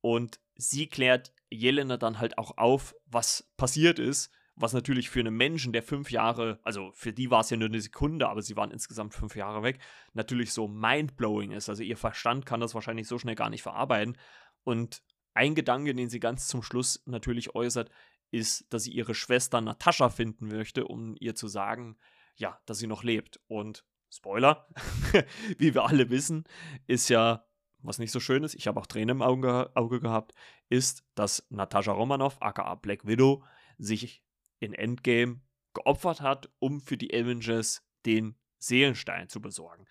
Und 0.00 0.40
sie 0.56 0.86
klärt 0.86 1.32
Jelena 1.54 1.96
dann 1.96 2.18
halt 2.18 2.38
auch 2.38 2.56
auf, 2.58 2.94
was 3.06 3.50
passiert 3.56 3.98
ist. 3.98 4.30
Was 4.56 4.72
natürlich 4.72 5.10
für 5.10 5.18
einen 5.18 5.34
Menschen, 5.34 5.72
der 5.72 5.82
fünf 5.82 6.12
Jahre, 6.12 6.60
also 6.62 6.92
für 6.92 7.12
die 7.12 7.28
war 7.28 7.40
es 7.40 7.50
ja 7.50 7.56
nur 7.56 7.68
eine 7.68 7.80
Sekunde, 7.80 8.28
aber 8.28 8.40
sie 8.40 8.54
waren 8.54 8.70
insgesamt 8.70 9.12
fünf 9.12 9.34
Jahre 9.34 9.64
weg, 9.64 9.80
natürlich 10.12 10.52
so 10.52 10.68
mindblowing 10.68 11.50
ist. 11.50 11.68
Also 11.68 11.82
ihr 11.82 11.96
Verstand 11.96 12.46
kann 12.46 12.60
das 12.60 12.72
wahrscheinlich 12.72 13.08
so 13.08 13.18
schnell 13.18 13.34
gar 13.34 13.50
nicht 13.50 13.62
verarbeiten. 13.62 14.16
Und 14.62 15.02
ein 15.34 15.56
Gedanke, 15.56 15.92
den 15.92 16.08
sie 16.08 16.20
ganz 16.20 16.46
zum 16.46 16.62
Schluss 16.62 17.02
natürlich 17.04 17.56
äußert, 17.56 17.90
ist, 18.30 18.72
dass 18.72 18.84
sie 18.84 18.92
ihre 18.92 19.14
Schwester 19.14 19.60
Natascha 19.60 20.08
finden 20.08 20.46
möchte, 20.46 20.86
um 20.86 21.16
ihr 21.18 21.34
zu 21.34 21.48
sagen, 21.48 21.96
ja, 22.36 22.60
dass 22.66 22.78
sie 22.78 22.86
noch 22.86 23.02
lebt. 23.02 23.40
Und 23.48 23.84
Spoiler, 24.10 24.68
wie 25.58 25.74
wir 25.74 25.84
alle 25.84 26.10
wissen, 26.10 26.44
ist 26.86 27.08
ja, 27.08 27.44
was 27.84 27.98
nicht 27.98 28.12
so 28.12 28.20
schön 28.20 28.44
ist, 28.44 28.54
ich 28.54 28.66
habe 28.66 28.80
auch 28.80 28.86
Tränen 28.86 29.16
im 29.16 29.22
Auge, 29.22 29.70
Auge 29.74 30.00
gehabt, 30.00 30.32
ist, 30.68 31.04
dass 31.14 31.46
Natascha 31.50 31.92
Romanoff, 31.92 32.40
aka 32.40 32.74
Black 32.76 33.06
Widow, 33.06 33.44
sich 33.78 34.22
in 34.58 34.72
Endgame 34.72 35.40
geopfert 35.74 36.20
hat, 36.20 36.50
um 36.58 36.80
für 36.80 36.96
die 36.96 37.12
Avengers 37.12 37.82
den 38.06 38.36
Seelenstein 38.58 39.28
zu 39.28 39.40
besorgen. 39.40 39.86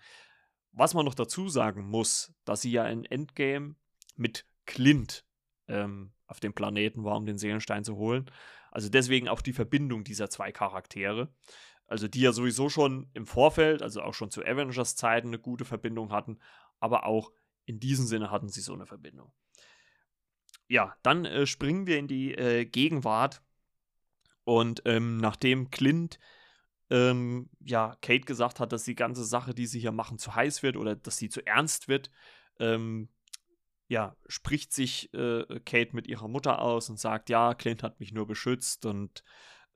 Was 0.72 0.94
man 0.94 1.04
noch 1.04 1.14
dazu 1.14 1.48
sagen 1.48 1.84
muss, 1.88 2.34
dass 2.44 2.62
sie 2.62 2.72
ja 2.72 2.86
in 2.86 3.04
Endgame 3.04 3.76
mit 4.16 4.44
Clint 4.66 5.24
ähm, 5.68 6.12
auf 6.26 6.40
dem 6.40 6.52
Planeten 6.52 7.04
war, 7.04 7.16
um 7.16 7.26
den 7.26 7.38
Seelenstein 7.38 7.84
zu 7.84 7.96
holen. 7.96 8.30
Also 8.70 8.88
deswegen 8.88 9.28
auch 9.28 9.40
die 9.40 9.52
Verbindung 9.52 10.02
dieser 10.02 10.30
zwei 10.30 10.50
Charaktere. 10.50 11.32
Also 11.86 12.08
die 12.08 12.22
ja 12.22 12.32
sowieso 12.32 12.68
schon 12.68 13.08
im 13.12 13.26
Vorfeld, 13.26 13.82
also 13.82 14.02
auch 14.02 14.14
schon 14.14 14.30
zu 14.30 14.44
Avengers 14.44 14.96
Zeiten 14.96 15.28
eine 15.28 15.38
gute 15.38 15.64
Verbindung 15.64 16.10
hatten, 16.10 16.38
aber 16.80 17.06
auch 17.06 17.30
in 17.66 17.80
diesem 17.80 18.06
Sinne 18.06 18.30
hatten 18.30 18.48
sie 18.48 18.60
so 18.60 18.74
eine 18.74 18.86
Verbindung. 18.86 19.32
Ja, 20.68 20.96
dann 21.02 21.24
äh, 21.24 21.46
springen 21.46 21.86
wir 21.86 21.98
in 21.98 22.08
die 22.08 22.34
äh, 22.34 22.64
Gegenwart 22.64 23.42
und 24.44 24.82
ähm, 24.84 25.18
nachdem 25.18 25.70
Clint 25.70 26.18
ähm, 26.90 27.50
ja 27.60 27.96
Kate 28.02 28.24
gesagt 28.24 28.60
hat, 28.60 28.72
dass 28.72 28.84
die 28.84 28.94
ganze 28.94 29.24
Sache, 29.24 29.54
die 29.54 29.66
sie 29.66 29.80
hier 29.80 29.92
machen, 29.92 30.18
zu 30.18 30.34
heiß 30.34 30.62
wird 30.62 30.76
oder 30.76 30.96
dass 30.96 31.16
sie 31.16 31.28
zu 31.28 31.46
ernst 31.46 31.88
wird, 31.88 32.10
ähm, 32.58 33.08
ja, 33.88 34.16
spricht 34.26 34.72
sich 34.72 35.12
äh, 35.12 35.60
Kate 35.60 35.94
mit 35.94 36.06
ihrer 36.06 36.28
Mutter 36.28 36.60
aus 36.60 36.88
und 36.88 36.98
sagt, 36.98 37.28
ja, 37.28 37.54
Clint 37.54 37.82
hat 37.82 38.00
mich 38.00 38.12
nur 38.12 38.26
beschützt 38.26 38.86
und 38.86 39.22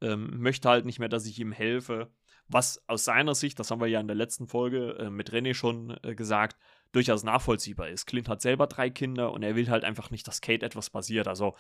ähm, 0.00 0.40
möchte 0.40 0.68
halt 0.68 0.86
nicht 0.86 0.98
mehr, 0.98 1.08
dass 1.08 1.26
ich 1.26 1.38
ihm 1.38 1.52
helfe. 1.52 2.10
Was 2.48 2.82
aus 2.88 3.04
seiner 3.04 3.34
Sicht, 3.34 3.58
das 3.58 3.70
haben 3.70 3.80
wir 3.80 3.88
ja 3.88 4.00
in 4.00 4.06
der 4.06 4.16
letzten 4.16 4.46
Folge 4.46 4.96
äh, 4.98 5.10
mit 5.10 5.30
René 5.30 5.54
schon 5.54 5.98
äh, 6.02 6.14
gesagt, 6.14 6.56
durchaus 6.92 7.22
nachvollziehbar 7.22 7.88
ist. 7.88 8.06
Clint 8.06 8.28
hat 8.28 8.40
selber 8.40 8.66
drei 8.66 8.88
Kinder 8.88 9.32
und 9.32 9.42
er 9.42 9.54
will 9.54 9.68
halt 9.68 9.84
einfach 9.84 10.10
nicht, 10.10 10.26
dass 10.26 10.40
Kate 10.40 10.64
etwas 10.64 10.88
passiert. 10.88 11.28
Also 11.28 11.54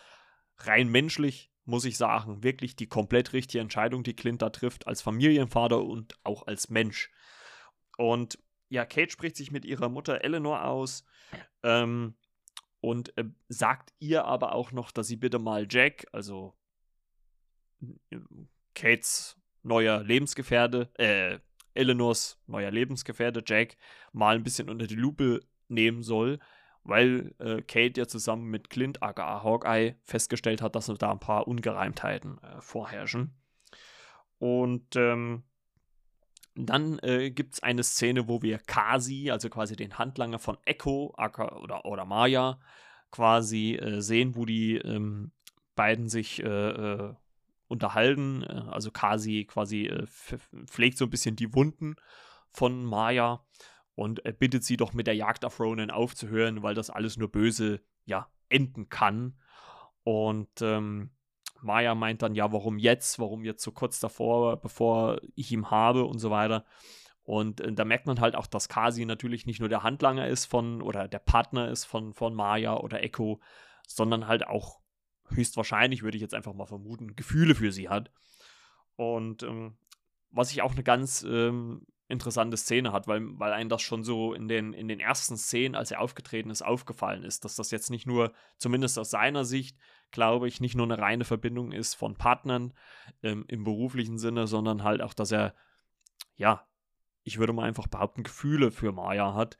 rein 0.56 0.88
menschlich 0.88 1.50
muss 1.66 1.84
ich 1.84 1.98
sagen, 1.98 2.42
wirklich 2.42 2.76
die 2.76 2.86
komplett 2.86 3.34
richtige 3.34 3.60
Entscheidung, 3.60 4.02
die 4.02 4.16
Clint 4.16 4.40
da 4.40 4.48
trifft, 4.48 4.86
als 4.86 5.02
Familienvater 5.02 5.84
und 5.84 6.14
auch 6.24 6.46
als 6.46 6.70
Mensch. 6.70 7.10
Und 7.98 8.38
ja, 8.70 8.86
Kate 8.86 9.10
spricht 9.10 9.36
sich 9.36 9.50
mit 9.50 9.66
ihrer 9.66 9.90
Mutter 9.90 10.24
Eleanor 10.24 10.64
aus. 10.64 11.04
Ähm, 11.62 12.14
und 12.80 13.16
äh, 13.18 13.24
sagt 13.48 13.92
ihr 13.98 14.24
aber 14.24 14.54
auch 14.54 14.72
noch, 14.72 14.92
dass 14.92 15.08
sie 15.08 15.16
bitte 15.16 15.38
mal 15.38 15.66
Jack, 15.68 16.06
also 16.12 16.56
Kates 18.74 19.37
neuer 19.62 20.02
Lebensgefährte, 20.02 20.88
äh, 20.94 21.38
Eleanors 21.74 22.40
neuer 22.46 22.70
Lebensgefährte 22.70 23.42
Jack 23.46 23.76
mal 24.12 24.34
ein 24.34 24.42
bisschen 24.42 24.68
unter 24.68 24.86
die 24.86 24.96
Lupe 24.96 25.40
nehmen 25.68 26.02
soll, 26.02 26.38
weil 26.82 27.34
äh, 27.38 27.62
Kate 27.62 28.00
ja 28.00 28.06
zusammen 28.06 28.50
mit 28.50 28.70
Clint 28.70 29.02
aka 29.02 29.42
Hawkeye 29.42 29.96
festgestellt 30.04 30.62
hat, 30.62 30.74
dass 30.74 30.86
da 30.86 31.12
ein 31.12 31.20
paar 31.20 31.46
Ungereimtheiten 31.46 32.38
äh, 32.38 32.60
vorherrschen. 32.60 33.34
Und 34.38 34.96
ähm, 34.96 35.44
dann 36.54 36.98
äh, 37.00 37.30
gibt 37.30 37.54
es 37.54 37.62
eine 37.62 37.84
Szene, 37.84 38.28
wo 38.28 38.42
wir 38.42 38.58
Kasi, 38.58 39.30
also 39.30 39.48
quasi 39.48 39.76
den 39.76 39.98
Handlanger 39.98 40.38
von 40.38 40.58
Echo 40.64 41.14
oder, 41.16 41.84
oder 41.84 42.04
Maya, 42.04 42.58
quasi 43.10 43.74
äh, 43.76 44.00
sehen, 44.00 44.34
wo 44.34 44.44
die 44.44 44.76
ähm, 44.76 45.32
beiden 45.74 46.08
sich 46.08 46.42
äh, 46.42 46.46
äh 46.46 47.14
unterhalten. 47.68 48.42
Äh, 48.42 48.64
also 48.70 48.90
Kasi 48.90 49.44
quasi 49.44 49.86
äh, 49.86 50.06
pflegt 50.66 50.98
so 50.98 51.04
ein 51.04 51.10
bisschen 51.10 51.36
die 51.36 51.54
Wunden 51.54 51.96
von 52.50 52.84
Maya 52.84 53.44
und 53.94 54.22
bittet 54.38 54.64
sie 54.64 54.76
doch 54.76 54.92
mit 54.92 55.06
der 55.06 55.16
Jagd 55.16 55.44
auf 55.44 55.58
Ronan 55.58 55.90
aufzuhören, 55.90 56.62
weil 56.62 56.74
das 56.74 56.88
alles 56.88 57.16
nur 57.16 57.30
böse 57.30 57.80
ja, 58.04 58.28
enden 58.48 58.88
kann. 58.88 59.36
Und 60.04 60.62
ähm, 60.62 61.10
Maya 61.60 61.94
meint 61.94 62.22
dann, 62.22 62.34
ja, 62.34 62.52
warum 62.52 62.78
jetzt? 62.78 63.18
Warum 63.18 63.44
jetzt 63.44 63.62
so 63.62 63.72
kurz 63.72 64.00
davor, 64.00 64.60
bevor 64.60 65.20
ich 65.34 65.50
ihn 65.52 65.70
habe 65.70 66.04
und 66.04 66.18
so 66.18 66.30
weiter. 66.30 66.64
Und 67.22 67.60
äh, 67.60 67.72
da 67.72 67.84
merkt 67.84 68.06
man 68.06 68.20
halt 68.20 68.36
auch, 68.36 68.46
dass 68.46 68.68
Kasi 68.68 69.04
natürlich 69.04 69.46
nicht 69.46 69.60
nur 69.60 69.68
der 69.68 69.82
Handlanger 69.82 70.28
ist 70.28 70.46
von 70.46 70.80
oder 70.80 71.08
der 71.08 71.18
Partner 71.18 71.68
ist 71.68 71.84
von, 71.84 72.14
von 72.14 72.34
Maya 72.34 72.76
oder 72.78 73.02
Echo, 73.02 73.40
sondern 73.86 74.28
halt 74.28 74.46
auch 74.46 74.80
höchstwahrscheinlich, 75.30 76.02
würde 76.02 76.16
ich 76.16 76.22
jetzt 76.22 76.34
einfach 76.34 76.54
mal 76.54 76.66
vermuten, 76.66 77.16
Gefühle 77.16 77.54
für 77.54 77.72
sie 77.72 77.88
hat. 77.88 78.10
Und 78.96 79.42
ähm, 79.42 79.76
was 80.30 80.50
ich 80.50 80.62
auch 80.62 80.72
eine 80.72 80.82
ganz 80.82 81.22
ähm, 81.22 81.86
interessante 82.08 82.56
Szene 82.56 82.92
hat, 82.92 83.06
weil, 83.06 83.20
weil 83.38 83.52
einem 83.52 83.68
das 83.68 83.82
schon 83.82 84.02
so 84.02 84.32
in 84.32 84.48
den, 84.48 84.72
in 84.72 84.88
den 84.88 84.98
ersten 84.98 85.36
Szenen, 85.36 85.74
als 85.74 85.90
er 85.90 86.00
aufgetreten 86.00 86.50
ist, 86.50 86.62
aufgefallen 86.62 87.22
ist, 87.22 87.44
dass 87.44 87.54
das 87.54 87.70
jetzt 87.70 87.90
nicht 87.90 88.06
nur, 88.06 88.32
zumindest 88.56 88.98
aus 88.98 89.10
seiner 89.10 89.44
Sicht, 89.44 89.78
glaube 90.10 90.48
ich, 90.48 90.60
nicht 90.60 90.74
nur 90.74 90.86
eine 90.86 90.98
reine 90.98 91.24
Verbindung 91.24 91.70
ist 91.70 91.94
von 91.94 92.16
Partnern 92.16 92.72
ähm, 93.22 93.44
im 93.48 93.62
beruflichen 93.62 94.18
Sinne, 94.18 94.46
sondern 94.46 94.84
halt 94.84 95.02
auch, 95.02 95.12
dass 95.12 95.32
er, 95.32 95.54
ja, 96.36 96.66
ich 97.24 97.38
würde 97.38 97.52
mal 97.52 97.68
einfach 97.68 97.88
behaupten, 97.88 98.22
Gefühle 98.22 98.70
für 98.70 98.90
Maya 98.92 99.34
hat. 99.34 99.58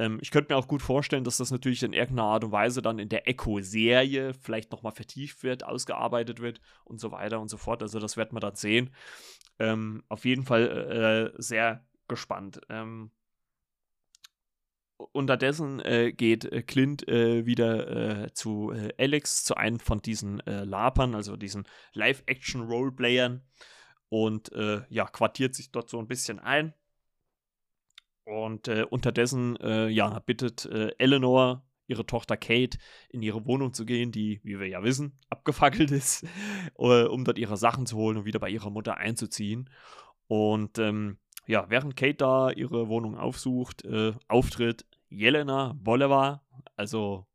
Ähm, 0.00 0.18
ich 0.22 0.30
könnte 0.30 0.52
mir 0.52 0.58
auch 0.58 0.66
gut 0.66 0.80
vorstellen, 0.80 1.24
dass 1.24 1.36
das 1.36 1.50
natürlich 1.50 1.82
in 1.82 1.92
irgendeiner 1.92 2.28
Art 2.28 2.44
und 2.44 2.52
Weise 2.52 2.80
dann 2.80 2.98
in 2.98 3.10
der 3.10 3.28
Echo-Serie 3.28 4.32
vielleicht 4.32 4.72
nochmal 4.72 4.92
vertieft 4.92 5.42
wird, 5.42 5.62
ausgearbeitet 5.62 6.40
wird 6.40 6.62
und 6.84 6.98
so 6.98 7.10
weiter 7.12 7.38
und 7.38 7.48
so 7.48 7.58
fort. 7.58 7.82
Also 7.82 8.00
das 8.00 8.16
wird 8.16 8.32
man 8.32 8.40
dann 8.40 8.56
sehen. 8.56 8.94
Ähm, 9.58 10.02
auf 10.08 10.24
jeden 10.24 10.44
Fall 10.44 11.32
äh, 11.36 11.42
sehr 11.42 11.86
gespannt. 12.08 12.62
Ähm, 12.70 13.10
unterdessen 15.12 15.80
äh, 15.80 16.12
geht 16.12 16.46
äh, 16.46 16.62
Clint 16.62 17.06
äh, 17.06 17.44
wieder 17.44 18.24
äh, 18.24 18.32
zu 18.32 18.72
äh, 18.72 18.94
Alex, 18.96 19.44
zu 19.44 19.54
einem 19.54 19.80
von 19.80 20.00
diesen 20.00 20.40
äh, 20.46 20.64
Lapern, 20.64 21.14
also 21.14 21.36
diesen 21.36 21.68
Live-Action-Roleplayern 21.92 23.42
und 24.08 24.50
ja, 24.88 25.04
quartiert 25.04 25.54
sich 25.54 25.70
dort 25.70 25.88
so 25.88 26.00
ein 26.00 26.08
bisschen 26.08 26.40
ein. 26.40 26.74
Und 28.24 28.68
unterdessen, 28.68 29.56
ja, 29.90 30.18
bittet 30.20 30.66
Eleanor 30.98 31.64
ihre 31.90 32.06
Tochter 32.06 32.36
Kate 32.36 32.78
in 33.10 33.20
ihre 33.20 33.44
Wohnung 33.44 33.74
zu 33.74 33.84
gehen, 33.84 34.12
die, 34.12 34.40
wie 34.44 34.60
wir 34.60 34.68
ja 34.68 34.82
wissen, 34.82 35.18
abgefackelt 35.28 35.90
ist, 35.90 36.24
um 36.74 37.24
dort 37.24 37.38
ihre 37.38 37.56
Sachen 37.56 37.84
zu 37.86 37.96
holen 37.96 38.18
und 38.18 38.24
wieder 38.24 38.38
bei 38.38 38.48
ihrer 38.48 38.70
Mutter 38.70 38.96
einzuziehen. 38.96 39.68
Und 40.28 40.78
ähm, 40.78 41.18
ja, 41.46 41.68
während 41.68 41.96
Kate 41.96 42.14
da 42.14 42.50
ihre 42.50 42.88
Wohnung 42.88 43.18
aufsucht, 43.18 43.84
äh, 43.84 44.12
auftritt 44.28 44.86
Jelena 45.08 45.74
Bolivar, 45.76 46.46
also 46.76 47.26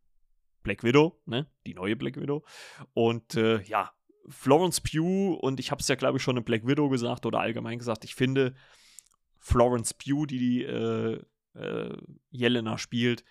Black 0.63 0.83
Widow, 0.83 1.21
ne? 1.25 1.47
Die 1.67 1.73
neue 1.73 1.97
Black 1.97 2.15
Widow. 2.15 2.45
Und 2.93 3.35
äh, 3.35 3.61
ja, 3.63 3.91
Florence 4.29 4.79
Pugh, 4.79 5.37
und 5.41 5.59
ich 5.59 5.71
habe 5.71 5.81
es 5.81 5.87
ja, 5.89 5.95
glaube 5.95 6.17
ich, 6.17 6.23
schon 6.23 6.37
in 6.37 6.45
Black 6.45 6.65
Widow 6.65 6.87
gesagt 6.89 7.25
oder 7.25 7.41
allgemein 7.41 7.77
gesagt, 7.77 8.05
ich 8.05 8.15
finde 8.15 8.55
Florence 9.45 9.93
Pugh, 9.93 10.25
die 10.25 10.39
die 10.39 10.63
äh, 10.63 11.21
äh, 11.53 11.97
Jelena 12.31 12.79
spielt, 12.79 13.23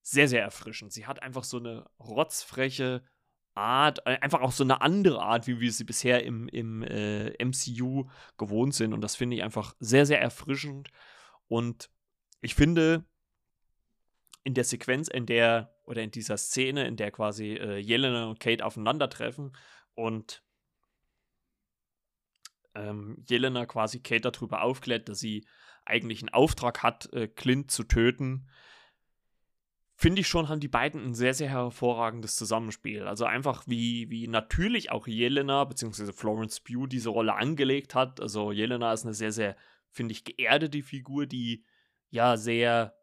sehr, 0.00 0.28
sehr 0.28 0.40
erfrischend. 0.40 0.94
Sie 0.94 1.06
hat 1.06 1.22
einfach 1.22 1.44
so 1.44 1.58
eine 1.58 1.84
rotzfreche, 2.00 3.02
Art, 3.54 4.00
äh, 4.06 4.18
einfach 4.20 4.40
auch 4.40 4.52
so 4.52 4.64
eine 4.64 4.80
andere 4.80 5.20
Art, 5.20 5.46
wie 5.46 5.60
wir 5.60 5.70
sie 5.72 5.84
bisher 5.84 6.24
im, 6.24 6.48
im 6.48 6.82
äh, 6.82 7.32
MCU 7.44 8.06
gewohnt 8.38 8.74
sind. 8.74 8.94
Und 8.94 9.02
das 9.02 9.14
finde 9.14 9.36
ich 9.36 9.42
einfach 9.42 9.74
sehr, 9.78 10.06
sehr 10.06 10.22
erfrischend. 10.22 10.88
Und 11.48 11.90
ich 12.40 12.54
finde, 12.54 13.04
in 14.42 14.54
der 14.54 14.64
Sequenz, 14.64 15.08
in 15.08 15.26
der, 15.26 15.74
oder 15.84 16.02
in 16.02 16.10
dieser 16.10 16.38
Szene, 16.38 16.86
in 16.86 16.96
der 16.96 17.10
quasi 17.10 17.54
äh, 17.54 17.76
Jelena 17.76 18.26
und 18.26 18.40
Kate 18.40 18.64
aufeinandertreffen 18.64 19.54
und 19.94 20.42
ähm, 22.76 23.24
Jelena 23.28 23.66
quasi 23.66 24.00
Kate 24.00 24.30
darüber 24.30 24.62
aufklärt, 24.62 25.08
dass 25.08 25.18
sie 25.18 25.46
eigentlich 25.84 26.20
einen 26.20 26.30
Auftrag 26.30 26.82
hat, 26.82 27.12
äh, 27.12 27.28
Clint 27.28 27.70
zu 27.70 27.84
töten, 27.84 28.46
finde 29.96 30.20
ich 30.20 30.28
schon, 30.28 30.48
haben 30.48 30.60
die 30.60 30.68
beiden 30.68 31.02
ein 31.02 31.14
sehr, 31.14 31.32
sehr 31.32 31.48
hervorragendes 31.48 32.36
Zusammenspiel. 32.36 33.04
Also 33.04 33.24
einfach 33.24 33.64
wie, 33.66 34.10
wie 34.10 34.28
natürlich 34.28 34.90
auch 34.90 35.06
Jelena 35.06 35.64
bzw. 35.64 36.12
Florence 36.12 36.60
Pugh 36.60 36.86
diese 36.86 37.08
Rolle 37.08 37.34
angelegt 37.34 37.94
hat. 37.94 38.20
Also 38.20 38.52
Jelena 38.52 38.92
ist 38.92 39.04
eine 39.04 39.14
sehr, 39.14 39.32
sehr, 39.32 39.56
finde 39.90 40.12
ich, 40.12 40.24
geerdete 40.24 40.82
Figur, 40.82 41.26
die 41.26 41.64
ja 42.10 42.36
sehr, 42.36 42.94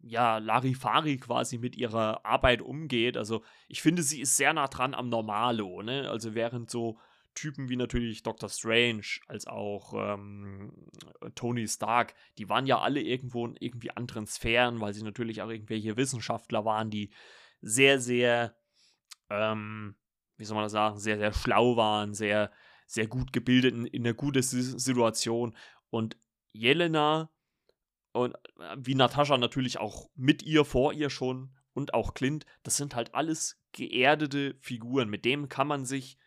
ja, 0.00 0.38
Larifari 0.38 1.16
quasi 1.16 1.58
mit 1.58 1.76
ihrer 1.76 2.24
Arbeit 2.24 2.62
umgeht. 2.62 3.16
Also 3.16 3.42
ich 3.68 3.82
finde, 3.82 4.02
sie 4.02 4.20
ist 4.20 4.36
sehr 4.36 4.52
nah 4.52 4.68
dran 4.68 4.94
am 4.94 5.08
Normalo, 5.08 5.82
ne? 5.82 6.08
Also 6.08 6.34
während 6.34 6.70
so 6.70 6.98
Typen 7.34 7.68
wie 7.68 7.76
natürlich 7.76 8.22
Doctor 8.22 8.48
Strange 8.48 9.06
als 9.26 9.46
auch 9.46 9.94
ähm, 9.94 10.72
Tony 11.34 11.66
Stark, 11.66 12.14
die 12.38 12.48
waren 12.48 12.66
ja 12.66 12.80
alle 12.80 13.00
irgendwo 13.00 13.46
in 13.46 13.56
irgendwie 13.58 13.90
anderen 13.90 14.26
Sphären, 14.26 14.80
weil 14.80 14.94
sie 14.94 15.02
natürlich 15.02 15.42
auch 15.42 15.50
irgendwelche 15.50 15.96
Wissenschaftler 15.96 16.64
waren, 16.64 16.90
die 16.90 17.10
sehr, 17.60 18.00
sehr, 18.00 18.56
ähm, 19.30 19.96
wie 20.36 20.44
soll 20.44 20.56
man 20.56 20.64
das 20.64 20.72
sagen, 20.72 20.98
sehr, 20.98 21.18
sehr 21.18 21.32
schlau 21.32 21.76
waren, 21.76 22.14
sehr, 22.14 22.50
sehr 22.86 23.06
gut 23.06 23.32
gebildet 23.32 23.74
in, 23.74 23.86
in 23.86 24.06
einer 24.06 24.14
guten 24.14 24.42
Situation. 24.42 25.56
Und 25.90 26.16
Jelena 26.52 27.30
und 28.12 28.34
äh, 28.58 28.76
wie 28.76 28.94
Natascha 28.94 29.38
natürlich 29.38 29.78
auch 29.78 30.10
mit 30.14 30.42
ihr, 30.42 30.64
vor 30.64 30.92
ihr 30.92 31.10
schon 31.10 31.54
und 31.72 31.94
auch 31.94 32.14
Clint, 32.14 32.44
das 32.62 32.76
sind 32.76 32.94
halt 32.94 33.14
alles 33.14 33.60
geerdete 33.72 34.56
Figuren, 34.60 35.08
mit 35.08 35.24
denen 35.24 35.48
kann 35.48 35.66
man 35.66 35.84
sich 35.84 36.18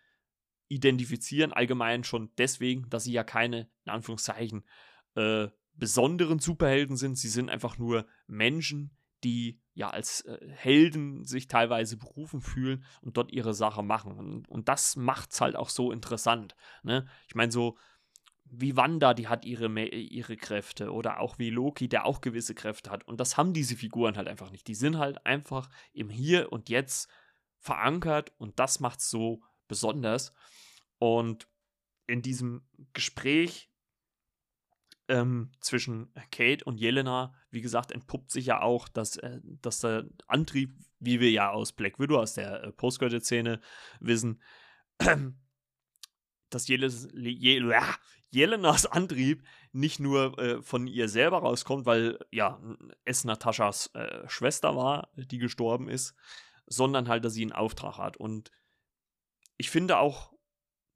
identifizieren, 0.68 1.54
allgemein 1.54 2.04
schon 2.04 2.32
deswegen, 2.38 2.90
dass 2.90 3.04
sie 3.04 3.14
ja 3.14 3.24
keine, 3.24 3.70
in 3.86 3.92
Anführungszeichen, 3.92 4.66
äh, 5.16 5.48
besonderen 5.74 6.40
Superhelden 6.40 6.98
sind. 6.98 7.18
Sie 7.18 7.30
sind 7.30 7.50
einfach 7.50 7.78
nur 7.78 8.08
Menschen, 8.28 8.98
die 9.24 9.60
ja 9.74 9.90
als 9.90 10.22
äh, 10.22 10.38
Helden 10.50 11.26
sich 11.26 11.48
teilweise 11.48 11.98
berufen 11.98 12.42
fühlen 12.42 12.86
und 13.02 13.18
dort 13.18 13.32
ihre 13.32 13.54
Sache 13.54 13.84
machen. 13.84 14.14
Und, 14.14 14.50
und 14.50 14.70
das 14.70 14.96
macht 14.96 15.32
es 15.32 15.42
halt 15.42 15.56
auch 15.56 15.70
so 15.70 15.92
interessant. 15.92 16.56
Ne? 16.84 17.08
Ich 17.28 17.36
meine, 17.36 17.52
so 17.52 17.78
wie 18.46 18.78
Wanda, 18.78 19.14
die 19.14 19.28
hat 19.28 19.44
ihre, 19.44 19.68
ihre 19.68 20.38
Kräfte 20.38 20.92
oder 20.92 21.20
auch 21.20 21.40
wie 21.40 21.50
Loki, 21.50 21.90
der 21.90 22.06
auch 22.06 22.22
gewisse 22.22 22.54
Kräfte 22.54 22.92
hat. 22.92 23.08
Und 23.08 23.20
das 23.20 23.38
haben 23.38 23.54
diese 23.54 23.76
Figuren 23.76 24.18
halt 24.18 24.28
einfach 24.28 24.52
nicht. 24.52 24.68
Die 24.68 24.76
sind 24.76 24.98
halt 24.98 25.26
einfach 25.26 25.70
im 25.94 26.10
Hier 26.10 26.52
und 26.52 26.70
Jetzt 26.70 27.10
verankert 27.60 28.32
und 28.38 28.60
das 28.60 28.80
macht 28.80 29.00
es 29.00 29.10
so 29.10 29.42
besonders. 29.68 30.34
Und 31.00 31.48
in 32.08 32.22
diesem 32.22 32.68
Gespräch 32.94 33.70
ähm, 35.08 35.52
zwischen 35.60 36.12
Kate 36.32 36.64
und 36.66 36.80
Jelena, 36.80 37.34
wie 37.52 37.62
gesagt, 37.62 37.92
entpuppt 37.92 38.32
sich 38.32 38.48
ja 38.48 38.62
auch, 38.62 38.88
dass, 38.88 39.18
äh, 39.18 39.40
dass 39.44 39.80
der 39.80 40.06
Antrieb, 40.28 40.74
wie 41.00 41.20
wir 41.20 41.32
ja 41.32 41.52
aus 41.52 41.74
Black 41.74 42.00
Widow, 42.00 42.20
aus 42.20 42.34
der 42.34 42.64
äh, 42.64 42.72
Postcredit-Szene 42.72 43.60
wissen, 44.00 44.42
dass 46.50 46.68
Jeles, 46.68 47.08
Je, 47.14 47.62
Jelenas 48.32 48.86
Antrieb 48.86 49.44
nicht 49.72 50.00
nur 50.00 50.38
äh, 50.40 50.62
von 50.62 50.88
ihr 50.88 51.08
selber 51.08 51.40
rauskommt, 51.40 51.86
weil 51.86 52.20
ja, 52.32 52.60
es 53.04 53.24
Nataschas 53.24 53.92
äh, 53.94 54.28
Schwester 54.28 54.76
war, 54.76 55.10
die 55.16 55.38
gestorben 55.38 55.88
ist, 55.88 56.16
sondern 56.66 57.08
halt, 57.08 57.24
dass 57.24 57.34
sie 57.34 57.44
einen 57.44 57.52
Auftrag 57.52 57.98
hat. 57.98 58.18
Und 58.18 58.52
ich 59.58 59.70
finde 59.70 59.98
auch, 60.00 60.34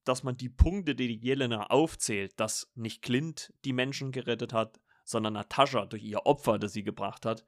dass 0.04 0.24
man 0.24 0.38
die 0.38 0.50
Punkte, 0.50 0.96
die 0.96 1.16
Jelena 1.16 1.68
aufzählt, 1.68 2.40
dass 2.40 2.72
nicht 2.76 3.02
Clint 3.02 3.54
die 3.66 3.74
Menschen 3.74 4.12
gerettet 4.12 4.54
hat, 4.54 4.80
sondern 5.04 5.34
Natascha 5.34 5.86
durch 5.86 6.04
ihr 6.04 6.26
Opfer, 6.26 6.60
das 6.60 6.74
sie 6.74 6.84
gebracht 6.84 7.26
hat, 7.26 7.46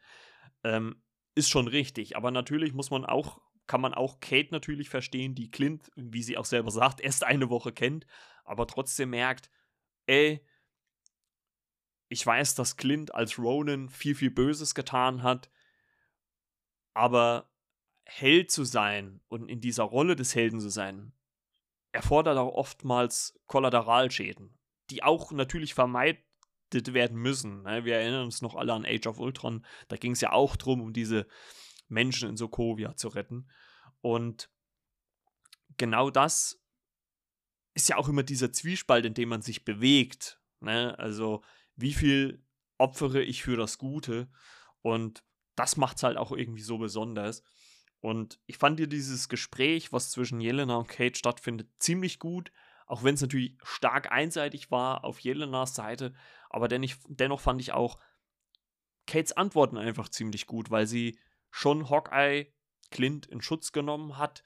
ähm, 0.63 1.01
ist 1.36 1.50
schon 1.50 1.68
richtig. 1.68 2.15
Aber 2.15 2.32
natürlich 2.32 2.74
muss 2.74 2.91
man 2.91 3.06
auch, 3.06 3.41
kann 3.68 3.82
man 3.82 3.94
auch 3.94 4.20
Kate 4.20 4.50
natürlich 4.51 4.89
verstehen, 4.89 5.36
die 5.36 5.52
Clint, 5.52 5.91
wie 5.95 6.24
sie 6.24 6.38
auch 6.38 6.45
selber 6.45 6.71
sagt, 6.71 7.00
erst 7.02 7.24
eine 7.24 7.50
Woche 7.50 7.71
kennt, 7.71 8.06
aber 8.43 8.67
trotzdem 8.67 9.12
merkt, 9.12 9.50
ey, 10.08 10.45
ich 12.10 12.26
weiß, 12.26 12.56
dass 12.56 12.76
Clint 12.76 13.15
als 13.15 13.39
Ronan 13.39 13.89
viel, 13.89 14.15
viel 14.15 14.32
Böses 14.32 14.76
getan 14.76 15.24
hat, 15.24 15.50
aber 16.93 17.50
Held 18.13 18.52
zu 18.52 18.65
sein 18.65 19.21
und 19.30 19.47
in 19.47 19.62
dieser 19.62 19.84
Rolle 19.84 20.15
des 20.15 20.36
Helden 20.36 20.60
zu 20.60 20.69
sein, 20.69 21.13
erfordert 21.93 22.38
auch 22.38 22.54
oftmals 22.54 23.39
Kollateralschäden, 23.47 24.58
die 24.89 25.02
auch 25.02 25.32
natürlich 25.32 25.74
vermeidet 25.74 26.24
werden 26.74 27.17
müssen. 27.17 27.63
Ne? 27.63 27.86
Wir 27.86 27.95
erinnern 27.95 28.26
uns 28.26 28.41
noch 28.41 28.56
alle 28.56 28.74
an 28.74 28.86
Age 28.86 29.08
of 29.08 29.19
Ultron, 29.19 29.65
da 29.88 29.95
ging 29.95 30.12
es 30.12 30.21
ja 30.21 30.34
auch 30.34 30.56
darum, 30.58 30.82
um 30.82 30.93
diese 30.93 31.26
Menschen 31.88 32.30
in 32.30 32.38
Sokovia 32.38 32.95
zu 32.95 33.08
retten. 33.08 33.50
Und 34.02 34.50
genau 35.78 36.10
das 36.10 36.62
ist 37.74 37.88
ja 37.88 37.97
auch 37.97 38.10
immer 38.10 38.24
dieser 38.24 38.52
Zwiespalt, 38.52 39.06
in 39.06 39.13
dem 39.13 39.30
man 39.30 39.41
sich 39.41 39.63
bewegt. 39.63 40.41
Ne? 40.60 40.97
Also, 41.00 41.43
wie 41.76 41.93
viel 41.93 42.45
opfere 42.78 43.21
ich 43.21 43.43
für 43.43 43.56
das 43.56 43.78
Gute? 43.78 44.30
Und 44.82 45.24
das 45.56 45.78
macht 45.78 45.97
es 45.97 46.04
halt 46.04 46.17
auch 46.17 46.32
irgendwie 46.32 46.62
so 46.62 46.78
besonders. 46.78 47.43
Und 48.01 48.39
ich 48.47 48.57
fand 48.57 48.79
dir 48.79 48.87
dieses 48.87 49.29
Gespräch, 49.29 49.93
was 49.93 50.11
zwischen 50.11 50.41
Jelena 50.41 50.75
und 50.75 50.87
Kate 50.87 51.17
stattfindet, 51.17 51.69
ziemlich 51.77 52.19
gut. 52.19 52.51
Auch 52.87 53.03
wenn 53.03 53.13
es 53.13 53.21
natürlich 53.21 53.57
stark 53.63 54.11
einseitig 54.11 54.71
war 54.71 55.05
auf 55.05 55.19
Jelenas 55.19 55.75
Seite. 55.75 56.13
Aber 56.49 56.67
dennoch, 56.67 56.95
dennoch 57.07 57.39
fand 57.39 57.61
ich 57.61 57.71
auch 57.71 57.99
Kates 59.07 59.31
Antworten 59.33 59.77
einfach 59.77 60.09
ziemlich 60.09 60.47
gut, 60.47 60.71
weil 60.71 60.87
sie 60.87 61.17
schon 61.51 61.89
Hawkeye 61.89 62.47
Clint 62.89 63.27
in 63.27 63.41
Schutz 63.41 63.71
genommen 63.71 64.17
hat 64.17 64.43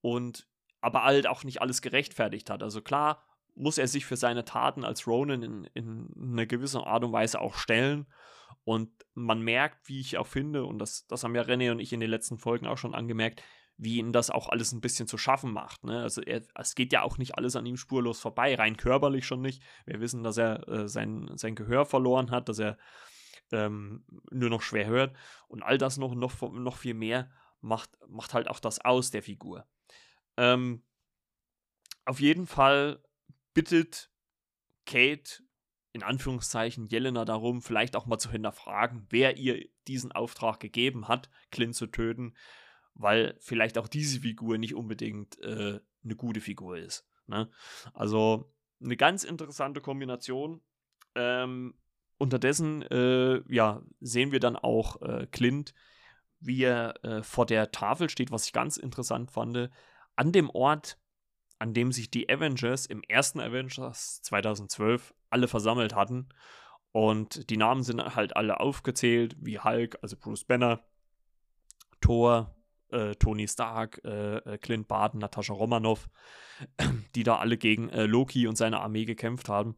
und 0.00 0.46
aber 0.80 1.02
halt 1.02 1.26
auch 1.26 1.44
nicht 1.44 1.60
alles 1.60 1.82
gerechtfertigt 1.82 2.50
hat. 2.50 2.62
Also 2.62 2.82
klar 2.82 3.24
muss 3.54 3.78
er 3.78 3.88
sich 3.88 4.06
für 4.06 4.16
seine 4.16 4.44
Taten 4.44 4.84
als 4.84 5.06
Ronin 5.06 5.42
in, 5.42 5.64
in 5.74 6.14
einer 6.32 6.46
gewissen 6.46 6.80
Art 6.80 7.02
und 7.04 7.12
Weise 7.12 7.40
auch 7.40 7.56
stellen 7.56 8.06
und 8.64 8.90
man 9.14 9.40
merkt, 9.40 9.88
wie 9.88 10.00
ich 10.00 10.18
auch 10.18 10.26
finde, 10.26 10.64
und 10.64 10.78
das, 10.78 11.06
das 11.06 11.24
haben 11.24 11.34
ja 11.34 11.42
René 11.42 11.70
und 11.70 11.80
ich 11.80 11.92
in 11.92 12.00
den 12.00 12.10
letzten 12.10 12.38
Folgen 12.38 12.66
auch 12.66 12.78
schon 12.78 12.94
angemerkt, 12.94 13.42
wie 13.78 13.96
ihn 13.98 14.12
das 14.12 14.28
auch 14.30 14.48
alles 14.48 14.72
ein 14.72 14.80
bisschen 14.80 15.06
zu 15.06 15.16
schaffen 15.16 15.52
macht. 15.52 15.84
Ne? 15.84 16.02
Also 16.02 16.20
er, 16.20 16.42
es 16.56 16.74
geht 16.74 16.92
ja 16.92 17.02
auch 17.02 17.16
nicht 17.16 17.36
alles 17.36 17.54
an 17.54 17.64
ihm 17.64 17.76
spurlos 17.76 18.20
vorbei, 18.20 18.56
rein 18.56 18.76
körperlich 18.76 19.24
schon 19.24 19.40
nicht. 19.40 19.62
Wir 19.86 20.00
wissen, 20.00 20.24
dass 20.24 20.36
er 20.36 20.68
äh, 20.68 20.88
sein, 20.88 21.30
sein 21.36 21.54
Gehör 21.54 21.86
verloren 21.86 22.32
hat, 22.32 22.48
dass 22.48 22.58
er 22.58 22.76
ähm, 23.52 24.04
nur 24.30 24.50
noch 24.50 24.62
schwer 24.62 24.86
hört. 24.86 25.16
Und 25.46 25.62
all 25.62 25.78
das 25.78 25.96
noch, 25.96 26.14
noch, 26.14 26.40
noch 26.52 26.76
viel 26.76 26.94
mehr 26.94 27.30
macht, 27.60 27.90
macht 28.08 28.34
halt 28.34 28.48
auch 28.48 28.58
das 28.60 28.80
aus 28.84 29.12
der 29.12 29.22
Figur. 29.22 29.64
Ähm, 30.36 30.82
auf 32.04 32.20
jeden 32.20 32.46
Fall 32.46 33.02
bittet 33.54 34.10
Kate 34.86 35.42
in 35.92 36.02
Anführungszeichen 36.02 36.88
Jelena 36.88 37.24
darum, 37.24 37.62
vielleicht 37.62 37.96
auch 37.96 38.06
mal 38.06 38.18
zu 38.18 38.30
hinterfragen, 38.30 39.06
wer 39.10 39.36
ihr 39.36 39.66
diesen 39.86 40.12
Auftrag 40.12 40.60
gegeben 40.60 41.08
hat, 41.08 41.30
Clint 41.50 41.74
zu 41.74 41.86
töten, 41.86 42.34
weil 42.94 43.36
vielleicht 43.40 43.78
auch 43.78 43.88
diese 43.88 44.20
Figur 44.20 44.58
nicht 44.58 44.74
unbedingt 44.74 45.38
äh, 45.40 45.80
eine 46.04 46.16
gute 46.16 46.40
Figur 46.40 46.76
ist. 46.78 47.06
Ne? 47.26 47.50
Also 47.94 48.52
eine 48.82 48.96
ganz 48.96 49.24
interessante 49.24 49.80
Kombination. 49.80 50.60
Ähm, 51.14 51.74
unterdessen 52.18 52.82
äh, 52.82 53.40
ja, 53.52 53.82
sehen 54.00 54.32
wir 54.32 54.40
dann 54.40 54.56
auch 54.56 55.00
äh, 55.02 55.26
Clint, 55.30 55.74
wie 56.40 56.62
er 56.62 57.02
äh, 57.04 57.22
vor 57.22 57.46
der 57.46 57.70
Tafel 57.70 58.10
steht, 58.10 58.30
was 58.30 58.46
ich 58.46 58.52
ganz 58.52 58.76
interessant 58.76 59.30
fand, 59.30 59.70
an 60.16 60.32
dem 60.32 60.50
Ort, 60.50 60.98
an 61.58 61.74
dem 61.74 61.92
sich 61.92 62.10
die 62.10 62.28
Avengers 62.28 62.86
im 62.86 63.02
ersten 63.02 63.40
Avengers 63.40 64.22
2012 64.22 65.14
alle 65.30 65.48
versammelt 65.48 65.94
hatten. 65.94 66.28
Und 66.92 67.50
die 67.50 67.56
Namen 67.56 67.82
sind 67.82 68.16
halt 68.16 68.36
alle 68.36 68.60
aufgezählt, 68.60 69.36
wie 69.40 69.58
Hulk, 69.58 69.98
also 70.02 70.16
Bruce 70.16 70.44
Banner, 70.44 70.84
Thor, 72.00 72.56
äh, 72.90 73.14
Tony 73.16 73.46
Stark, 73.46 74.00
äh, 74.04 74.36
äh 74.36 74.58
Clint 74.58 74.88
Barton, 74.88 75.20
Natascha 75.20 75.52
Romanoff, 75.52 76.08
die 77.14 77.22
da 77.22 77.36
alle 77.36 77.58
gegen 77.58 77.88
äh, 77.90 78.06
Loki 78.06 78.46
und 78.46 78.56
seine 78.56 78.80
Armee 78.80 79.04
gekämpft 79.04 79.48
haben. 79.48 79.76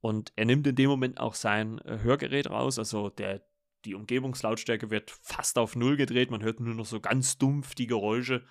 Und 0.00 0.32
er 0.36 0.46
nimmt 0.46 0.66
in 0.66 0.74
dem 0.74 0.90
Moment 0.90 1.20
auch 1.20 1.34
sein 1.34 1.78
äh, 1.80 1.98
Hörgerät 2.02 2.50
raus, 2.50 2.78
also 2.78 3.10
der, 3.10 3.42
die 3.84 3.94
Umgebungslautstärke 3.94 4.90
wird 4.90 5.10
fast 5.10 5.58
auf 5.58 5.76
Null 5.76 5.96
gedreht, 5.96 6.30
man 6.30 6.42
hört 6.42 6.60
nur 6.60 6.74
noch 6.74 6.86
so 6.86 7.00
ganz 7.00 7.38
dumpf 7.38 7.74
die 7.74 7.86
Geräusche. 7.86 8.44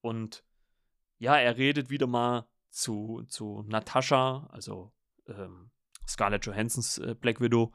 Und 0.00 0.44
ja, 1.22 1.36
er 1.36 1.56
redet 1.56 1.88
wieder 1.88 2.08
mal 2.08 2.48
zu, 2.70 3.22
zu 3.28 3.62
Natascha, 3.68 4.48
also 4.50 4.92
ähm, 5.28 5.70
Scarlett 6.04 6.44
Johansons 6.46 6.98
äh, 6.98 7.14
Black 7.14 7.40
Widow, 7.40 7.72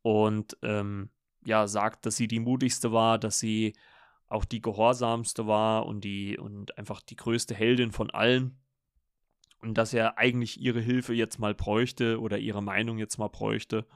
und 0.00 0.56
ähm, 0.62 1.10
ja, 1.44 1.66
sagt, 1.66 2.06
dass 2.06 2.16
sie 2.16 2.28
die 2.28 2.40
mutigste 2.40 2.90
war, 2.90 3.18
dass 3.18 3.38
sie 3.38 3.76
auch 4.26 4.46
die 4.46 4.62
gehorsamste 4.62 5.46
war 5.46 5.84
und 5.84 6.02
die 6.02 6.38
und 6.38 6.78
einfach 6.78 7.02
die 7.02 7.16
größte 7.16 7.54
Heldin 7.54 7.92
von 7.92 8.10
allen. 8.10 8.58
Und 9.60 9.74
dass 9.76 9.92
er 9.92 10.16
eigentlich 10.16 10.58
ihre 10.58 10.80
Hilfe 10.80 11.12
jetzt 11.12 11.38
mal 11.38 11.54
bräuchte 11.54 12.18
oder 12.20 12.38
ihre 12.38 12.62
Meinung 12.62 12.96
jetzt 12.96 13.18
mal 13.18 13.28
bräuchte. 13.28 13.86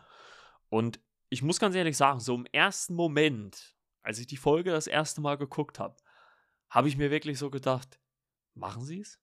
Und 0.69 1.01
ich 1.31 1.43
muss 1.43 1.59
ganz 1.59 1.75
ehrlich 1.75 1.97
sagen, 1.97 2.21
so 2.21 2.35
im 2.35 2.47
ersten 2.53 2.95
Moment, 2.95 3.75
als 4.03 4.19
ich 4.19 4.27
die 4.27 4.37
Folge 4.37 4.71
das 4.71 4.87
erste 4.87 5.23
Mal 5.23 5.39
geguckt 5.39 5.79
habe, 5.79 5.97
habe 6.69 6.89
ich 6.89 6.99
mir 6.99 7.11
wirklich 7.11 7.39
so 7.39 7.49
gedacht, 7.49 8.02
machen 8.55 8.85
Sie 8.85 9.01
es? 9.01 9.19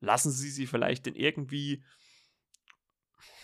Lassen 0.00 0.30
Sie 0.30 0.50
sie 0.50 0.66
vielleicht 0.66 1.06
in 1.06 1.14
irgendwie, 1.14 1.84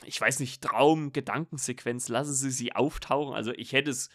ich 0.04 0.20
weiß 0.20 0.40
nicht, 0.40 0.62
Traum, 0.62 1.12
Gedankensequenz, 1.12 2.08
lassen 2.08 2.34
Sie 2.34 2.50
sie 2.50 2.74
auftauchen. 2.74 3.34
Also 3.34 3.52
ich 3.52 3.72
hätte 3.72 3.90
es 3.90 4.08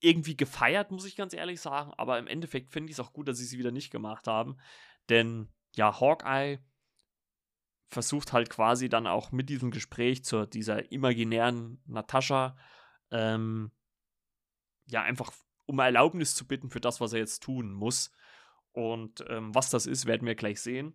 irgendwie 0.00 0.36
gefeiert, 0.36 0.90
muss 0.90 1.06
ich 1.06 1.16
ganz 1.16 1.32
ehrlich 1.32 1.60
sagen, 1.60 1.92
aber 1.96 2.18
im 2.18 2.26
Endeffekt 2.26 2.72
finde 2.72 2.90
ich 2.90 2.98
es 2.98 3.00
auch 3.00 3.12
gut, 3.12 3.28
dass 3.28 3.38
sie 3.38 3.46
sie 3.46 3.58
wieder 3.58 3.72
nicht 3.72 3.90
gemacht 3.90 4.28
haben, 4.28 4.56
denn 5.08 5.48
ja, 5.74 6.00
Hawkeye 6.00 6.60
versucht 7.88 8.32
halt 8.32 8.50
quasi 8.50 8.88
dann 8.88 9.06
auch 9.06 9.32
mit 9.32 9.48
diesem 9.48 9.70
Gespräch 9.70 10.24
zu 10.24 10.46
dieser 10.46 10.92
imaginären 10.92 11.82
Natascha, 11.86 12.56
ähm, 13.10 13.72
ja, 14.86 15.02
einfach 15.02 15.32
um 15.66 15.78
Erlaubnis 15.78 16.34
zu 16.34 16.46
bitten 16.46 16.70
für 16.70 16.80
das, 16.80 17.00
was 17.00 17.12
er 17.12 17.18
jetzt 17.18 17.42
tun 17.42 17.72
muss. 17.72 18.10
Und 18.72 19.24
ähm, 19.28 19.54
was 19.54 19.70
das 19.70 19.86
ist, 19.86 20.06
werden 20.06 20.26
wir 20.26 20.34
gleich 20.34 20.60
sehen. 20.60 20.94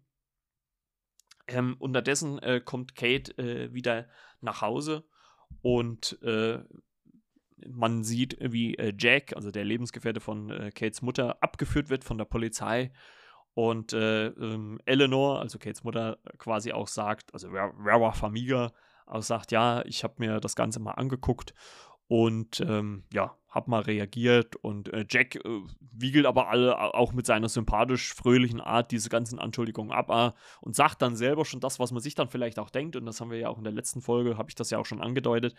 Ähm, 1.47 1.75
unterdessen 1.79 2.39
äh, 2.39 2.61
kommt 2.63 2.95
Kate 2.95 3.37
äh, 3.37 3.73
wieder 3.73 4.07
nach 4.39 4.61
Hause 4.61 5.05
und 5.61 6.21
äh, 6.21 6.63
man 7.69 8.03
sieht, 8.03 8.37
wie 8.39 8.75
äh, 8.75 8.93
Jack, 8.97 9.35
also 9.35 9.51
der 9.51 9.65
Lebensgefährte 9.65 10.19
von 10.19 10.49
äh, 10.49 10.71
Kates 10.71 11.01
Mutter, 11.01 11.41
abgeführt 11.41 11.89
wird 11.89 12.03
von 12.03 12.17
der 12.17 12.25
Polizei 12.25 12.91
und 13.53 13.93
äh, 13.93 14.27
ähm, 14.27 14.79
Eleanor, 14.85 15.39
also 15.39 15.59
Kates 15.59 15.83
Mutter, 15.83 16.17
quasi 16.37 16.71
auch 16.71 16.87
sagt, 16.87 17.33
also 17.33 17.51
Vera 17.51 18.11
Famiga 18.13 18.73
auch 19.05 19.21
sagt, 19.21 19.51
ja, 19.51 19.83
ich 19.85 20.03
habe 20.03 20.15
mir 20.17 20.39
das 20.39 20.55
Ganze 20.55 20.79
mal 20.79 20.91
angeguckt 20.91 21.53
und 22.07 22.61
ähm, 22.61 23.05
ja, 23.11 23.37
hab 23.53 23.67
mal 23.67 23.81
reagiert 23.81 24.55
und 24.55 24.91
äh, 24.91 25.05
Jack 25.07 25.35
äh, 25.35 25.61
wiegelt 25.79 26.25
aber 26.25 26.49
alle 26.49 26.77
auch 26.95 27.13
mit 27.13 27.25
seiner 27.25 27.49
sympathisch 27.49 28.13
fröhlichen 28.13 28.59
Art 28.59 28.91
diese 28.91 29.09
ganzen 29.09 29.37
Anschuldigungen 29.37 29.91
ab 29.91 30.09
äh, 30.09 30.31
und 30.61 30.75
sagt 30.75 31.01
dann 31.01 31.15
selber 31.15 31.45
schon 31.45 31.59
das, 31.59 31.79
was 31.79 31.91
man 31.91 32.01
sich 32.01 32.15
dann 32.15 32.29
vielleicht 32.29 32.57
auch 32.57 32.71
denkt 32.71 32.95
und 32.95 33.05
das 33.05 33.21
haben 33.21 33.29
wir 33.29 33.37
ja 33.37 33.49
auch 33.49 33.59
in 33.59 33.63
der 33.63 33.73
letzten 33.73 34.01
Folge, 34.01 34.37
habe 34.37 34.49
ich 34.49 34.55
das 34.55 34.71
ja 34.71 34.79
auch 34.79 34.85
schon 34.85 35.01
angedeutet, 35.01 35.53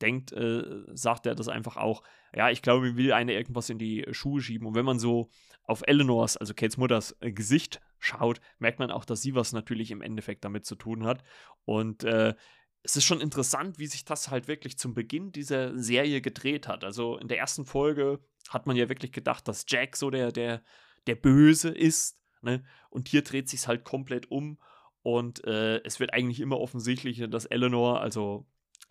denkt, 0.00 0.32
äh, 0.32 0.62
sagt 0.92 1.26
er 1.26 1.34
das 1.34 1.48
einfach 1.48 1.76
auch, 1.76 2.02
ja, 2.34 2.50
ich 2.50 2.62
glaube, 2.62 2.86
mir 2.86 2.96
will 2.96 3.12
einer 3.12 3.32
irgendwas 3.32 3.70
in 3.70 3.78
die 3.78 4.06
Schuhe 4.10 4.40
schieben. 4.40 4.66
Und 4.66 4.74
wenn 4.74 4.84
man 4.84 4.98
so 4.98 5.30
auf 5.64 5.82
Eleanors, 5.86 6.36
also 6.36 6.54
Kates 6.54 6.76
Mutters 6.76 7.16
äh, 7.20 7.32
Gesicht 7.32 7.80
schaut, 7.98 8.40
merkt 8.58 8.78
man 8.78 8.90
auch, 8.90 9.04
dass 9.04 9.22
sie 9.22 9.34
was 9.34 9.52
natürlich 9.52 9.90
im 9.90 10.02
Endeffekt 10.02 10.44
damit 10.44 10.66
zu 10.66 10.74
tun 10.74 11.04
hat. 11.04 11.22
Und 11.64 12.04
äh, 12.04 12.34
es 12.82 12.96
ist 12.96 13.04
schon 13.04 13.20
interessant, 13.20 13.78
wie 13.78 13.86
sich 13.86 14.04
das 14.04 14.30
halt 14.30 14.48
wirklich 14.48 14.78
zum 14.78 14.94
Beginn 14.94 15.32
dieser 15.32 15.78
Serie 15.78 16.20
gedreht 16.20 16.66
hat. 16.66 16.84
Also 16.84 17.16
in 17.16 17.28
der 17.28 17.38
ersten 17.38 17.64
Folge 17.64 18.20
hat 18.48 18.66
man 18.66 18.76
ja 18.76 18.88
wirklich 18.88 19.12
gedacht, 19.12 19.46
dass 19.46 19.64
Jack 19.68 19.96
so 19.96 20.10
der, 20.10 20.32
der, 20.32 20.62
der 21.06 21.14
Böse 21.14 21.70
ist. 21.70 22.18
Ne? 22.40 22.64
Und 22.90 23.08
hier 23.08 23.22
dreht 23.22 23.48
sich 23.48 23.66
halt 23.68 23.84
komplett 23.84 24.30
um. 24.30 24.58
Und 25.02 25.44
äh, 25.44 25.78
es 25.84 26.00
wird 26.00 26.12
eigentlich 26.12 26.40
immer 26.40 26.60
offensichtlicher, 26.60 27.28
dass 27.28 27.46
Eleanor, 27.46 28.00
also 28.00 28.46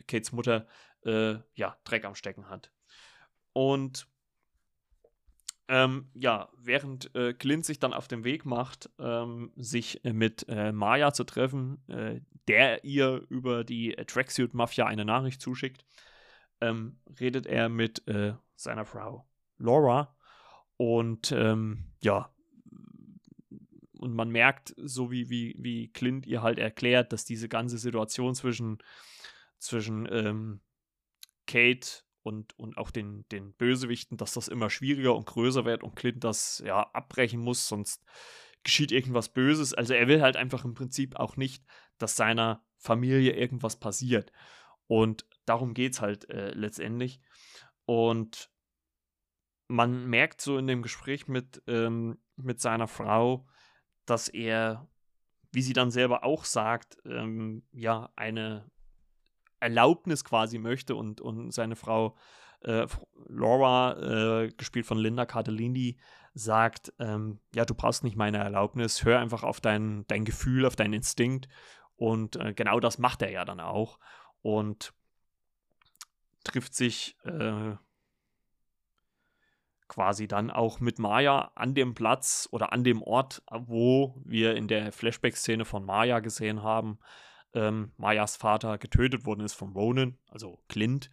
Kates 0.07 0.31
Mutter, 0.31 0.67
äh, 1.05 1.35
ja, 1.53 1.77
Dreck 1.83 2.05
am 2.05 2.15
Stecken 2.15 2.49
hat. 2.49 2.71
Und 3.53 4.07
ähm, 5.71 6.09
ja, 6.13 6.49
während 6.57 7.15
äh, 7.15 7.33
Clint 7.33 7.63
sich 7.63 7.79
dann 7.79 7.93
auf 7.93 8.09
den 8.09 8.25
Weg 8.25 8.45
macht, 8.45 8.89
ähm, 8.99 9.53
sich 9.55 10.03
äh, 10.03 10.11
mit 10.11 10.45
äh, 10.49 10.73
Maya 10.73 11.13
zu 11.13 11.23
treffen, 11.23 11.81
äh, 11.87 12.19
der 12.49 12.83
ihr 12.83 13.25
über 13.29 13.63
die 13.63 13.95
Tracksuit-Mafia 13.95 14.85
eine 14.85 15.05
Nachricht 15.05 15.41
zuschickt, 15.41 15.85
ähm, 16.59 16.99
redet 17.21 17.45
er 17.45 17.69
mit 17.69 18.05
äh, 18.09 18.33
seiner 18.57 18.83
Frau 18.83 19.25
Laura. 19.59 20.13
Und 20.75 21.31
ähm, 21.31 21.85
ja, 22.01 22.29
und 23.97 24.13
man 24.13 24.29
merkt, 24.29 24.73
so 24.77 25.09
wie, 25.09 25.29
wie, 25.29 25.55
wie 25.57 25.87
Clint 25.87 26.25
ihr 26.25 26.41
halt 26.41 26.59
erklärt, 26.59 27.13
dass 27.13 27.23
diese 27.23 27.47
ganze 27.47 27.77
Situation 27.77 28.35
zwischen, 28.35 28.79
zwischen 29.57 30.05
ähm, 30.11 30.59
Kate 31.47 32.03
und, 32.23 32.57
und 32.57 32.77
auch 32.77 32.91
den, 32.91 33.25
den 33.29 33.53
Bösewichten, 33.53 34.17
dass 34.17 34.33
das 34.33 34.47
immer 34.47 34.69
schwieriger 34.69 35.15
und 35.15 35.25
größer 35.25 35.65
wird 35.65 35.83
und 35.83 35.95
Clint 35.95 36.23
das 36.23 36.61
ja 36.65 36.89
abbrechen 36.93 37.39
muss, 37.39 37.67
sonst 37.67 38.03
geschieht 38.63 38.91
irgendwas 38.91 39.29
Böses. 39.29 39.73
Also 39.73 39.93
er 39.93 40.07
will 40.07 40.21
halt 40.21 40.35
einfach 40.35 40.65
im 40.65 40.73
Prinzip 40.73 41.15
auch 41.15 41.35
nicht, 41.35 41.65
dass 41.97 42.15
seiner 42.15 42.63
Familie 42.77 43.33
irgendwas 43.33 43.79
passiert. 43.79 44.31
Und 44.87 45.25
darum 45.45 45.73
geht 45.73 45.93
es 45.93 46.01
halt 46.01 46.29
äh, 46.29 46.51
letztendlich. 46.51 47.21
Und 47.85 48.51
man 49.67 50.07
merkt 50.07 50.41
so 50.41 50.57
in 50.57 50.67
dem 50.67 50.81
Gespräch 50.81 51.27
mit, 51.27 51.63
ähm, 51.67 52.19
mit 52.35 52.59
seiner 52.59 52.87
Frau, 52.87 53.47
dass 54.05 54.27
er, 54.27 54.87
wie 55.51 55.61
sie 55.61 55.73
dann 55.73 55.91
selber 55.91 56.23
auch 56.23 56.45
sagt, 56.45 56.97
ähm, 57.05 57.63
ja, 57.71 58.11
eine 58.15 58.69
Erlaubnis 59.61 60.23
quasi 60.23 60.57
möchte 60.57 60.95
und, 60.95 61.21
und 61.21 61.51
seine 61.51 61.75
Frau 61.75 62.15
äh, 62.61 62.87
Laura, 63.27 64.43
äh, 64.43 64.49
gespielt 64.49 64.85
von 64.85 64.97
Linda 64.97 65.25
Cardellini, 65.25 65.97
sagt, 66.33 66.93
ähm, 66.99 67.39
ja, 67.53 67.65
du 67.65 67.75
brauchst 67.75 68.03
nicht 68.03 68.15
meine 68.15 68.37
Erlaubnis, 68.37 69.03
hör 69.03 69.19
einfach 69.19 69.43
auf 69.43 69.59
dein, 69.59 70.05
dein 70.07 70.25
Gefühl, 70.25 70.65
auf 70.65 70.75
deinen 70.75 70.93
Instinkt. 70.93 71.47
Und 71.95 72.35
äh, 72.37 72.53
genau 72.53 72.79
das 72.79 72.97
macht 72.97 73.21
er 73.21 73.31
ja 73.31 73.45
dann 73.45 73.59
auch. 73.59 73.99
Und 74.41 74.93
trifft 76.43 76.73
sich 76.73 77.15
äh, 77.23 77.75
quasi 79.87 80.27
dann 80.27 80.49
auch 80.49 80.79
mit 80.79 80.99
Maya 80.99 81.51
an 81.55 81.75
dem 81.75 81.93
Platz 81.93 82.47
oder 82.51 82.71
an 82.71 82.83
dem 82.83 83.01
Ort, 83.01 83.43
wo 83.51 84.15
wir 84.23 84.55
in 84.55 84.67
der 84.67 84.91
Flashback-Szene 84.91 85.65
von 85.65 85.83
Maya 85.83 86.19
gesehen 86.19 86.63
haben, 86.63 86.97
ähm, 87.53 87.91
Mayas 87.97 88.35
Vater 88.35 88.77
getötet 88.77 89.25
worden 89.25 89.41
ist 89.41 89.53
von 89.53 89.73
Ronan, 89.73 90.17
also 90.29 90.59
Clint. 90.67 91.09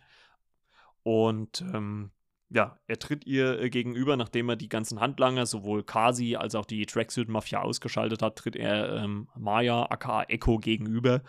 Und 1.02 1.62
ähm, 1.62 2.10
ja, 2.50 2.78
er 2.86 2.98
tritt 2.98 3.26
ihr 3.26 3.60
äh, 3.60 3.70
gegenüber, 3.70 4.16
nachdem 4.16 4.48
er 4.48 4.56
die 4.56 4.68
ganzen 4.68 5.00
Handlanger, 5.00 5.46
sowohl 5.46 5.82
Kasi 5.82 6.36
als 6.36 6.54
auch 6.54 6.64
die 6.64 6.86
Tracksuit-Mafia 6.86 7.60
ausgeschaltet 7.60 8.22
hat, 8.22 8.36
tritt 8.36 8.56
er 8.56 8.96
ähm, 8.96 9.28
Maya 9.36 9.84
aka 9.90 10.22
Echo 10.24 10.58
gegenüber. 10.58 11.22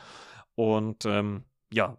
Und 0.56 1.06
ähm, 1.06 1.44
ja, 1.72 1.98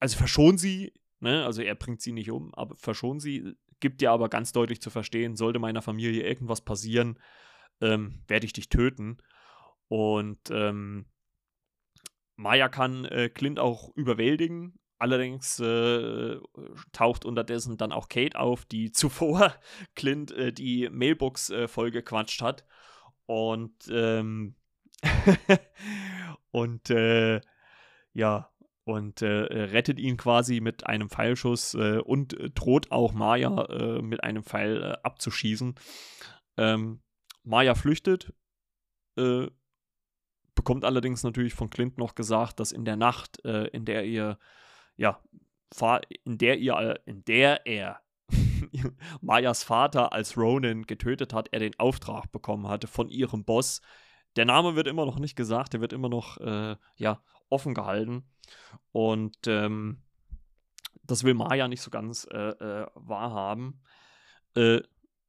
also 0.00 0.16
verschont 0.16 0.60
sie, 0.60 0.92
ne? 1.20 1.44
also 1.44 1.62
er 1.62 1.74
bringt 1.74 2.00
sie 2.00 2.12
nicht 2.12 2.30
um, 2.30 2.54
aber 2.54 2.74
verschont 2.76 3.22
sie, 3.22 3.54
gibt 3.80 4.02
ihr 4.02 4.10
aber 4.10 4.28
ganz 4.28 4.52
deutlich 4.52 4.80
zu 4.80 4.90
verstehen, 4.90 5.36
sollte 5.36 5.58
meiner 5.58 5.82
Familie 5.82 6.22
irgendwas 6.22 6.62
passieren, 6.62 7.18
ähm, 7.80 8.22
werde 8.28 8.46
ich 8.46 8.52
dich 8.52 8.68
töten. 8.68 9.18
Und 9.88 10.50
ähm, 10.50 11.06
Maya 12.36 12.68
kann 12.68 13.04
äh, 13.04 13.28
Clint 13.28 13.58
auch 13.58 13.94
überwältigen. 13.94 14.78
Allerdings 14.98 15.58
äh, 15.60 16.38
taucht 16.92 17.24
unterdessen 17.24 17.76
dann 17.76 17.92
auch 17.92 18.08
Kate 18.08 18.38
auf, 18.38 18.64
die 18.64 18.92
zuvor 18.92 19.54
Clint 19.94 20.30
äh, 20.32 20.52
die 20.52 20.88
Mailbox 20.90 21.50
äh, 21.50 21.68
voll 21.68 21.90
gequatscht 21.90 22.42
hat. 22.42 22.64
Und, 23.26 23.74
ähm, 23.90 24.56
und, 26.50 26.90
äh, 26.90 27.40
ja, 28.12 28.50
und 28.84 29.22
äh, 29.22 29.26
rettet 29.26 29.98
ihn 29.98 30.16
quasi 30.16 30.60
mit 30.60 30.86
einem 30.86 31.08
Pfeilschuss 31.08 31.74
und 31.74 32.36
droht 32.54 32.92
auch 32.92 33.14
Maya 33.14 34.00
mit 34.02 34.22
einem 34.22 34.44
Pfeil 34.44 34.96
abzuschießen. 35.02 35.74
Ähm, 36.58 37.00
Maya 37.44 37.74
flüchtet, 37.74 38.34
bekommt 40.54 40.84
allerdings 40.84 41.22
natürlich 41.22 41.54
von 41.54 41.70
Clint 41.70 41.98
noch 41.98 42.14
gesagt, 42.14 42.60
dass 42.60 42.72
in 42.72 42.84
der 42.84 42.96
Nacht, 42.96 43.44
äh, 43.44 43.66
in 43.68 43.84
der 43.84 44.04
ihr, 44.04 44.38
ja, 44.96 45.20
in 46.24 46.38
der 46.38 46.58
ihr, 46.58 46.74
äh, 46.74 46.98
in 47.04 47.24
der 47.24 47.66
er 47.66 48.00
Mayas 49.20 49.64
Vater 49.64 50.12
als 50.12 50.36
Ronin 50.36 50.84
getötet 50.84 51.32
hat, 51.32 51.48
er 51.52 51.60
den 51.60 51.78
Auftrag 51.78 52.30
bekommen 52.32 52.68
hatte 52.68 52.86
von 52.86 53.08
ihrem 53.08 53.44
Boss. 53.44 53.80
Der 54.36 54.44
Name 54.44 54.76
wird 54.76 54.88
immer 54.88 55.06
noch 55.06 55.18
nicht 55.18 55.36
gesagt, 55.36 55.74
der 55.74 55.80
wird 55.80 55.92
immer 55.92 56.08
noch, 56.08 56.38
äh, 56.38 56.76
ja, 56.96 57.22
offen 57.50 57.74
gehalten. 57.74 58.24
Und 58.92 59.36
ähm, 59.46 60.02
das 61.02 61.24
will 61.24 61.34
Maya 61.34 61.68
nicht 61.68 61.82
so 61.82 61.90
ganz 61.90 62.26
äh, 62.30 62.50
äh 62.50 62.86
wahrhaben. 62.94 63.82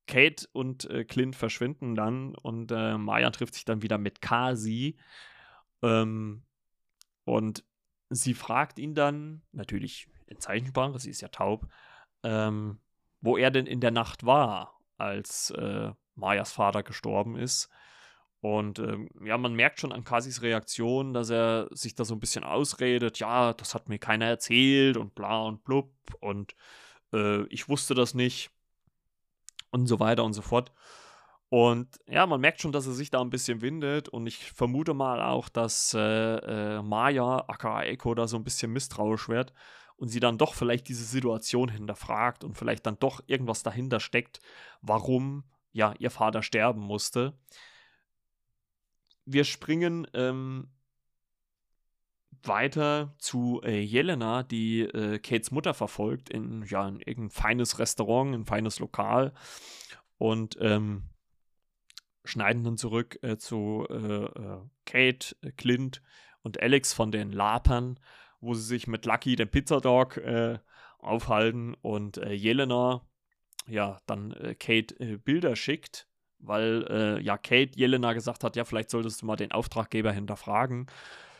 Kate 0.08 0.48
und 0.54 0.90
äh, 0.90 1.04
Clint 1.04 1.36
verschwinden 1.36 1.96
dann 1.96 2.36
und 2.36 2.72
äh, 2.72 2.98
Maya 2.98 3.30
trifft 3.32 3.56
sich 3.56 3.66
dann 3.66 3.82
wieder 3.82 3.98
mit 3.98 4.22
Kasi. 4.22 4.98
Ähm, 5.82 6.44
und 7.24 7.64
sie 8.10 8.34
fragt 8.34 8.80
ihn 8.80 8.94
dann, 8.94 9.42
natürlich 9.52 10.08
in 10.28 10.40
Zeichensprache, 10.40 11.00
sie 11.00 11.10
ist 11.10 11.22
ja 11.22 11.30
taub, 11.30 11.68
ähm, 12.24 12.80
wo 13.22 13.38
er 13.38 13.52
denn 13.52 13.66
in 13.66 13.82
der 13.82 13.92
Nacht 13.92 14.26
war, 14.26 14.80
als 14.98 15.52
äh, 15.52 15.92
Mayas 16.16 16.52
Vater 16.52 16.84
gestorben 16.84 17.36
ist. 17.36 17.70
Und 18.42 18.78
ähm, 18.78 19.10
ja, 19.24 19.38
man 19.40 19.56
merkt 19.56 19.80
schon 19.80 19.92
an 19.92 20.04
Kasis 20.04 20.44
Reaktion, 20.44 21.14
dass 21.14 21.32
er 21.32 21.68
sich 21.72 21.96
da 21.96 22.06
so 22.06 22.14
ein 22.14 22.20
bisschen 22.20 22.44
ausredet, 22.44 23.18
ja, 23.18 23.54
das 23.54 23.74
hat 23.74 23.90
mir 23.90 23.98
keiner 23.98 24.28
erzählt 24.28 24.98
und 24.98 25.16
bla 25.16 25.42
und 25.42 25.64
blub. 25.64 25.92
Und 26.20 26.56
äh, 27.12 27.44
ich 27.48 27.70
wusste 27.70 27.96
das 27.96 28.14
nicht 28.14 28.52
und 29.76 29.88
so 29.88 30.00
weiter 30.00 30.24
und 30.24 30.34
so 30.34 30.42
fort. 30.42 30.72
Und 31.50 32.00
ja, 32.08 32.26
man 32.26 32.42
merkt 32.42 32.62
schon, 32.62 32.72
dass 32.72 32.88
er 32.88 32.94
sich 32.94 33.12
da 33.12 33.22
ein 33.22 33.30
bisschen 33.30 33.62
windet 33.62 34.10
und 34.10 34.26
ich 34.26 34.52
vermute 34.52 34.94
mal 34.94 35.22
auch, 35.22 35.48
dass 35.48 35.94
äh, 35.94 36.00
äh, 36.00 36.82
Maya, 36.82 37.46
aka 37.48 37.84
Echo, 37.84 38.16
da 38.16 38.28
so 38.28 38.38
ein 38.38 38.44
bisschen 38.44 38.74
misstrauisch 38.74 39.30
wird 39.30 39.54
und 39.98 40.08
sie 40.08 40.20
dann 40.20 40.38
doch 40.38 40.54
vielleicht 40.54 40.88
diese 40.88 41.04
Situation 41.04 41.70
hinterfragt 41.70 42.44
und 42.44 42.58
vielleicht 42.58 42.86
dann 42.86 42.98
doch 43.00 43.22
irgendwas 43.28 43.64
dahinter 43.64 44.00
steckt, 44.00 44.40
warum 44.82 45.44
ja 45.72 45.94
ihr 46.00 46.10
Vater 46.10 46.42
sterben 46.42 46.82
musste. 46.82 47.38
Wir 49.26 49.44
springen 49.44 50.08
ähm, 50.14 50.70
weiter 52.48 53.16
zu 53.18 53.62
äh, 53.64 53.80
Jelena, 53.82 54.44
die 54.44 54.82
äh, 54.82 55.20
Kates 55.20 55.52
Mutter 55.52 55.74
verfolgt 55.74 56.30
in, 56.30 56.64
ja, 56.68 56.88
in 56.88 57.00
irgendein 57.00 57.30
feines 57.30 57.80
Restaurant, 57.80 58.34
ein 58.34 58.46
feines 58.46 58.80
Lokal 58.80 59.34
und 60.18 60.58
ähm, 60.60 61.04
schneiden 62.24 62.64
dann 62.64 62.78
zurück 62.78 63.20
äh, 63.22 63.38
zu 63.38 63.86
äh, 63.90 64.26
äh, 64.26 64.60
Kate, 64.86 65.36
äh, 65.42 65.52
Clint 65.52 66.02
und 66.42 66.62
Alex 66.62 66.94
von 66.94 67.12
den 67.12 67.32
Lapern, 67.32 68.00
wo 68.40 68.54
sie 68.54 68.64
sich 68.64 68.88
mit 68.88 69.06
Lucky, 69.06 69.36
dem 69.36 69.50
Pizzadog, 69.50 70.22
aufhalten 71.00 71.76
und 71.82 72.18
Jelena 72.18 73.02
ja 73.68 74.00
dann 74.06 74.36
Kate 74.60 75.20
Bilder 75.20 75.56
schickt 75.56 76.08
weil 76.40 77.22
ja 77.24 77.38
Kate 77.38 77.72
Jelena 77.76 78.14
gesagt 78.14 78.44
hat, 78.44 78.56
ja, 78.56 78.64
vielleicht 78.66 78.92
solltest 78.92 79.22
du 79.22 79.26
mal 79.26 79.36
den 79.36 79.52
Auftraggeber 79.52 80.12
hinterfragen. 80.12 80.86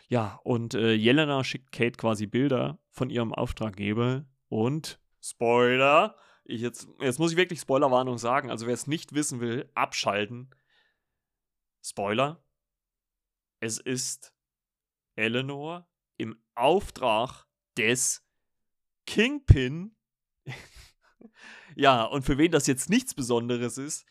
Ja, 0.08 0.40
und 0.44 0.74
äh, 0.74 0.94
Jelena 0.94 1.44
schickt 1.44 1.72
Kate 1.72 1.98
quasi 1.98 2.28
Bilder 2.28 2.80
von 2.90 3.10
ihrem 3.10 3.34
Auftraggeber 3.34 4.26
und 4.50 5.00
Spoiler, 5.22 6.16
ich 6.44 6.62
jetzt, 6.62 6.88
jetzt 7.00 7.18
muss 7.18 7.32
ich 7.32 7.38
wirklich 7.38 7.60
Spoilerwarnung 7.60 8.20
sagen, 8.20 8.52
also 8.52 8.68
wer 8.68 8.76
es 8.76 8.86
nicht 8.86 9.14
wissen 9.16 9.40
will, 9.40 9.70
abschalten. 9.74 10.54
Spoiler, 11.84 12.44
es 13.60 13.80
ist 13.80 14.34
Eleanor 15.16 15.90
im 16.18 16.40
Auftrag 16.54 17.48
des 17.78 18.24
Kingpin. 19.08 19.96
ja, 21.76 22.04
und 22.04 22.24
für 22.24 22.38
wen 22.38 22.52
das 22.52 22.68
jetzt 22.68 22.90
nichts 22.90 23.16
Besonderes 23.16 23.80
ist, 23.80 24.06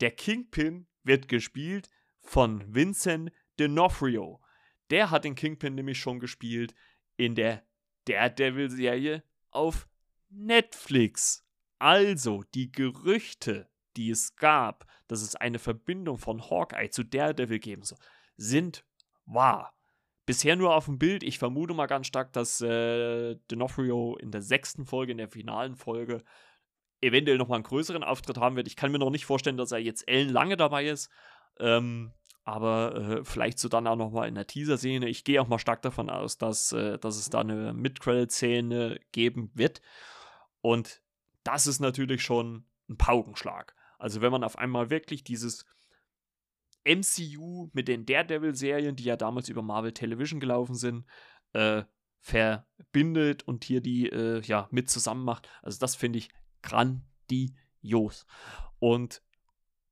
der 0.00 0.10
Kingpin 0.10 0.88
wird 1.04 1.28
gespielt 1.28 1.88
von 2.20 2.74
Vincent 2.74 3.30
D'Onofrio. 3.58 4.40
Der 4.90 5.10
hat 5.10 5.24
den 5.24 5.34
Kingpin 5.34 5.74
nämlich 5.74 5.98
schon 5.98 6.20
gespielt 6.20 6.74
in 7.16 7.34
der 7.34 7.62
Daredevil-Serie 8.06 9.22
auf 9.50 9.88
Netflix. 10.28 11.44
Also 11.78 12.44
die 12.54 12.70
Gerüchte, 12.70 13.68
die 13.96 14.10
es 14.10 14.36
gab, 14.36 14.86
dass 15.08 15.22
es 15.22 15.34
eine 15.34 15.58
Verbindung 15.58 16.18
von 16.18 16.42
Hawkeye 16.50 16.90
zu 16.90 17.04
Daredevil 17.04 17.58
geben 17.58 17.82
soll, 17.82 17.98
sind 18.36 18.84
wahr. 19.24 19.72
Bisher 20.26 20.56
nur 20.56 20.74
auf 20.74 20.86
dem 20.86 20.98
Bild. 20.98 21.22
Ich 21.22 21.38
vermute 21.38 21.74
mal 21.74 21.86
ganz 21.86 22.08
stark, 22.08 22.32
dass 22.32 22.60
äh, 22.60 23.36
D'Onofrio 23.48 24.18
in 24.18 24.32
der 24.32 24.42
sechsten 24.42 24.84
Folge, 24.84 25.12
in 25.12 25.18
der 25.18 25.28
finalen 25.28 25.76
Folge, 25.76 26.24
eventuell 27.00 27.38
nochmal 27.38 27.56
einen 27.56 27.64
größeren 27.64 28.02
Auftritt 28.02 28.38
haben 28.38 28.56
wird. 28.56 28.66
Ich 28.66 28.76
kann 28.76 28.90
mir 28.90 28.98
noch 28.98 29.10
nicht 29.10 29.26
vorstellen, 29.26 29.56
dass 29.56 29.70
er 29.70 29.78
jetzt 29.78 30.08
ellenlange 30.08 30.56
dabei 30.56 30.86
ist. 30.86 31.10
Ähm, 31.60 32.12
aber 32.46 32.94
äh, 32.94 33.24
vielleicht 33.24 33.58
so 33.58 33.68
dann 33.68 33.88
auch 33.88 33.96
nochmal 33.96 34.28
in 34.28 34.36
der 34.36 34.46
Teaser-Szene. 34.46 35.08
Ich 35.08 35.24
gehe 35.24 35.42
auch 35.42 35.48
mal 35.48 35.58
stark 35.58 35.82
davon 35.82 36.08
aus, 36.08 36.38
dass, 36.38 36.70
äh, 36.70 36.96
dass 36.96 37.16
es 37.16 37.28
da 37.28 37.40
eine 37.40 37.74
Mid-Credit-Szene 37.74 39.00
geben 39.10 39.50
wird. 39.54 39.82
Und 40.60 41.02
das 41.42 41.66
ist 41.66 41.80
natürlich 41.80 42.22
schon 42.22 42.64
ein 42.88 42.96
Paukenschlag. 42.98 43.74
Also 43.98 44.20
wenn 44.20 44.30
man 44.30 44.44
auf 44.44 44.58
einmal 44.58 44.90
wirklich 44.90 45.24
dieses 45.24 45.66
MCU 46.84 47.68
mit 47.72 47.88
den 47.88 48.06
Daredevil-Serien, 48.06 48.94
die 48.94 49.04
ja 49.04 49.16
damals 49.16 49.48
über 49.48 49.62
Marvel 49.62 49.92
Television 49.92 50.38
gelaufen 50.38 50.76
sind, 50.76 51.04
äh, 51.52 51.82
verbindet 52.20 53.42
und 53.42 53.64
hier 53.64 53.80
die 53.80 54.08
äh, 54.08 54.40
ja 54.42 54.68
mit 54.70 54.88
zusammen 54.88 55.24
macht. 55.24 55.48
Also 55.62 55.80
das 55.80 55.96
finde 55.96 56.20
ich 56.20 56.28
grandios. 56.62 58.24
Und 58.78 59.22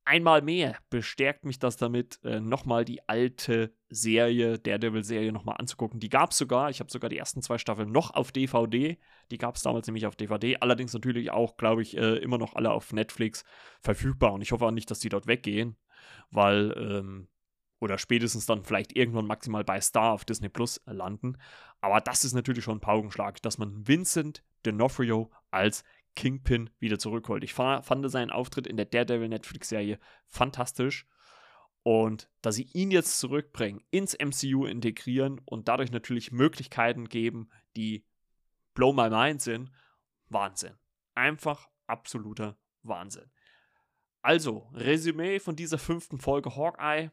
einmal 0.04 0.42
mehr 0.42 0.76
bestärkt 0.90 1.44
mich 1.44 1.58
das 1.58 1.76
damit, 1.76 2.20
äh, 2.24 2.40
nochmal 2.40 2.84
die 2.84 3.06
alte 3.08 3.74
Serie, 3.88 4.58
Daredevil-Serie 4.58 5.32
nochmal 5.32 5.56
anzugucken. 5.58 6.00
Die 6.00 6.08
gab 6.08 6.30
es 6.30 6.38
sogar, 6.38 6.70
ich 6.70 6.80
habe 6.80 6.90
sogar 6.90 7.08
die 7.08 7.18
ersten 7.18 7.42
zwei 7.42 7.58
Staffeln 7.58 7.90
noch 7.90 8.12
auf 8.12 8.32
DVD. 8.32 8.98
Die 9.30 9.38
gab 9.38 9.56
es 9.56 9.62
damals 9.62 9.86
nämlich 9.86 10.06
auf 10.06 10.16
DVD. 10.16 10.58
Allerdings 10.60 10.92
natürlich 10.92 11.30
auch, 11.30 11.56
glaube 11.56 11.82
ich, 11.82 11.96
äh, 11.96 12.16
immer 12.16 12.38
noch 12.38 12.54
alle 12.54 12.70
auf 12.70 12.92
Netflix 12.92 13.44
verfügbar. 13.80 14.32
Und 14.32 14.42
ich 14.42 14.52
hoffe 14.52 14.66
auch 14.66 14.70
nicht, 14.70 14.90
dass 14.90 15.00
die 15.00 15.08
dort 15.08 15.26
weggehen, 15.26 15.76
weil, 16.30 16.74
ähm, 16.76 17.28
oder 17.80 17.98
spätestens 17.98 18.46
dann 18.46 18.64
vielleicht 18.64 18.96
irgendwann 18.96 19.26
maximal 19.26 19.64
bei 19.64 19.80
Star 19.80 20.12
auf 20.12 20.24
Disney 20.24 20.48
Plus 20.48 20.80
landen. 20.86 21.36
Aber 21.80 22.00
das 22.00 22.24
ist 22.24 22.32
natürlich 22.32 22.64
schon 22.64 22.78
ein 22.78 22.80
Paukenschlag, 22.80 23.42
dass 23.42 23.58
man 23.58 23.86
Vincent 23.86 24.42
D'Onofrio 24.64 25.30
als 25.50 25.84
Kingpin 26.14 26.70
wieder 26.78 26.98
zurückholt. 26.98 27.44
Ich 27.44 27.54
fand 27.54 28.10
seinen 28.10 28.30
Auftritt 28.30 28.66
in 28.66 28.76
der 28.76 28.86
Daredevil 28.86 29.28
Netflix-Serie 29.28 29.98
fantastisch. 30.26 31.06
Und 31.82 32.30
dass 32.40 32.54
sie 32.54 32.68
ihn 32.72 32.90
jetzt 32.90 33.18
zurückbringen, 33.18 33.82
ins 33.90 34.16
MCU 34.18 34.64
integrieren 34.64 35.40
und 35.44 35.68
dadurch 35.68 35.92
natürlich 35.92 36.32
Möglichkeiten 36.32 37.08
geben, 37.08 37.50
die 37.76 38.06
blow 38.72 38.92
my 38.92 39.10
mind 39.10 39.42
sind, 39.42 39.70
Wahnsinn. 40.30 40.74
Einfach 41.14 41.68
absoluter 41.86 42.56
Wahnsinn. 42.82 43.30
Also, 44.22 44.70
Resümee 44.72 45.38
von 45.38 45.56
dieser 45.56 45.76
fünften 45.76 46.18
Folge 46.18 46.56
Hawkeye, 46.56 47.10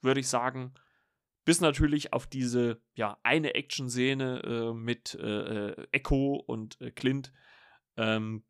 würde 0.00 0.20
ich 0.20 0.28
sagen, 0.28 0.74
bis 1.44 1.60
natürlich 1.60 2.12
auf 2.12 2.28
diese 2.28 2.80
ja, 2.94 3.18
eine 3.24 3.54
Action-Szene 3.54 4.42
äh, 4.44 4.74
mit 4.74 5.14
äh, 5.14 5.70
äh 5.70 5.86
Echo 5.90 6.36
und 6.36 6.80
äh, 6.80 6.92
Clint 6.92 7.32
ähm, 7.98 8.44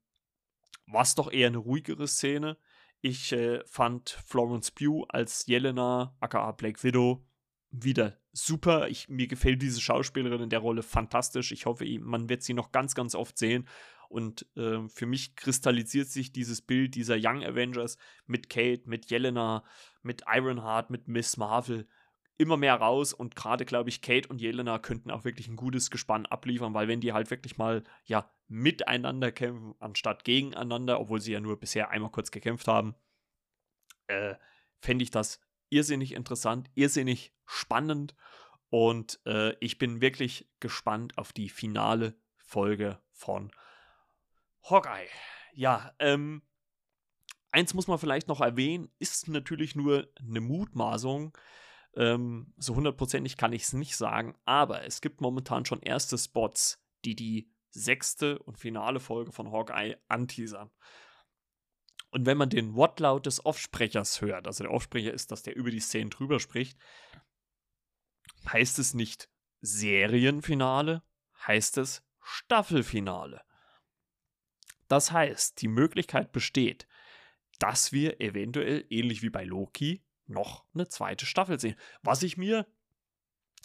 war 0.87 1.02
es 1.02 1.14
doch 1.14 1.32
eher 1.32 1.48
eine 1.48 1.58
ruhigere 1.58 2.06
Szene. 2.06 2.56
Ich 3.00 3.32
äh, 3.32 3.64
fand 3.66 4.11
Florence 4.26 4.70
Pugh 4.70 5.06
als 5.08 5.46
Jelena, 5.46 6.16
aka 6.20 6.52
Black 6.52 6.84
Widow, 6.84 7.24
wieder 7.70 8.18
super. 8.32 8.88
Ich, 8.88 9.08
mir 9.08 9.26
gefällt 9.26 9.62
diese 9.62 9.80
Schauspielerin 9.80 10.42
in 10.42 10.50
der 10.50 10.61
Rolle 10.61 10.82
fantastisch. 10.82 11.52
Ich 11.52 11.66
hoffe, 11.66 11.84
man 12.00 12.28
wird 12.28 12.42
sie 12.42 12.54
noch 12.54 12.72
ganz, 12.72 12.94
ganz 12.94 13.14
oft 13.14 13.38
sehen. 13.38 13.68
Und 14.08 14.46
äh, 14.56 14.88
für 14.88 15.06
mich 15.06 15.37
kristallisiert 15.37 16.08
sich 16.08 16.32
dieses 16.32 16.62
Bild 16.62 16.94
dieser 16.94 17.16
Young 17.18 17.44
Avengers 17.44 17.98
mit 18.26 18.48
Kate, 18.48 18.82
mit 18.87 19.11
Jelena, 19.11 19.64
mit 20.02 20.22
Ironheart, 20.26 20.88
mit 20.90 21.08
Miss 21.08 21.37
Marvel 21.37 21.87
immer 22.38 22.57
mehr 22.57 22.77
raus 22.77 23.12
und 23.12 23.37
gerade 23.37 23.64
glaube 23.64 23.88
ich, 23.88 24.01
Kate 24.01 24.29
und 24.29 24.40
Jelena 24.40 24.79
könnten 24.79 25.11
auch 25.11 25.24
wirklich 25.24 25.48
ein 25.48 25.57
gutes 25.57 25.90
Gespann 25.90 26.24
abliefern, 26.24 26.72
weil 26.72 26.88
wenn 26.88 27.01
die 27.01 27.12
halt 27.12 27.31
wirklich 27.31 27.59
mal 27.59 27.83
ja 28.05 28.31
miteinander 28.46 29.33
kämpfen, 29.33 29.74
anstatt 29.81 30.24
gegeneinander, 30.24 31.01
obwohl 31.01 31.20
sie 31.20 31.33
ja 31.33 31.40
nur 31.40 31.59
bisher 31.59 31.90
einmal 31.90 32.12
kurz 32.12 32.31
gekämpft 32.31 32.68
haben, 32.68 32.94
äh, 34.07 34.37
fände 34.81 35.03
ich 35.03 35.11
das 35.11 35.40
irrsinnig 35.68 36.12
interessant, 36.12 36.70
irrsinnig 36.74 37.35
spannend 37.44 38.14
und 38.70 39.20
äh, 39.27 39.55
ich 39.61 39.79
bin 39.79 40.01
wirklich 40.01 40.48
gespannt 40.61 41.18
auf 41.18 41.33
die 41.33 41.48
finale 41.48 42.14
Folge 42.37 43.01
von 43.12 43.51
Hawkeye. 44.62 45.09
Ja, 45.53 45.92
ähm, 45.98 46.42
eins 47.51 47.74
muss 47.74 47.88
man 47.88 47.98
vielleicht 47.98 48.29
noch 48.29 48.40
erwähnen, 48.40 48.90
ist 48.98 49.29
natürlich 49.29 49.74
nur 49.74 50.09
eine 50.20 50.40
Mutmaßung. 50.40 51.37
Ähm, 51.98 52.54
so 52.56 52.76
hundertprozentig 52.76 53.37
kann 53.37 53.52
ich 53.52 53.64
es 53.64 53.72
nicht 53.72 53.96
sagen, 53.96 54.38
aber 54.44 54.84
es 54.84 55.00
gibt 55.00 55.20
momentan 55.20 55.64
schon 55.64 55.82
erste 55.82 56.16
Spots, 56.16 56.80
die 57.04 57.16
die 57.16 57.52
sechste 57.70 58.38
und 58.38 58.56
finale 58.56 59.00
Folge 59.00 59.32
von 59.32 59.50
Hawkeye 59.50 59.96
anteasern. 60.06 60.70
Und 62.11 62.24
wenn 62.24 62.38
man 62.38 62.50
den 62.50 62.74
Wortlaut 62.74 63.26
des 63.26 63.44
Offsprechers 63.44 64.20
hört, 64.20 64.46
also 64.46 64.62
der 64.62 64.72
Offsprecher 64.72 65.12
ist, 65.12 65.32
dass 65.32 65.42
der 65.42 65.56
über 65.56 65.72
die 65.72 65.80
Szenen 65.80 66.11
drüber 66.11 66.38
spricht, 66.38 66.78
heißt 68.46 68.78
es 68.78 68.94
nicht 68.94 69.28
Serienfinale, 69.61 71.02
heißt 71.48 71.78
es 71.78 72.06
Staffelfinale. 72.20 73.42
Das 74.87 75.11
heißt, 75.11 75.61
die 75.61 75.68
Möglichkeit 75.68 76.30
besteht, 76.30 76.87
dass 77.58 77.90
wir 77.90 78.20
eventuell, 78.20 78.87
ähnlich 78.88 79.22
wie 79.22 79.30
bei 79.30 79.42
Loki, 79.42 80.04
noch 80.28 80.64
eine 80.74 80.88
zweite 80.88 81.26
Staffel 81.26 81.58
sehen. 81.58 81.76
Was 82.02 82.22
ich 82.22 82.36
mir, 82.36 82.66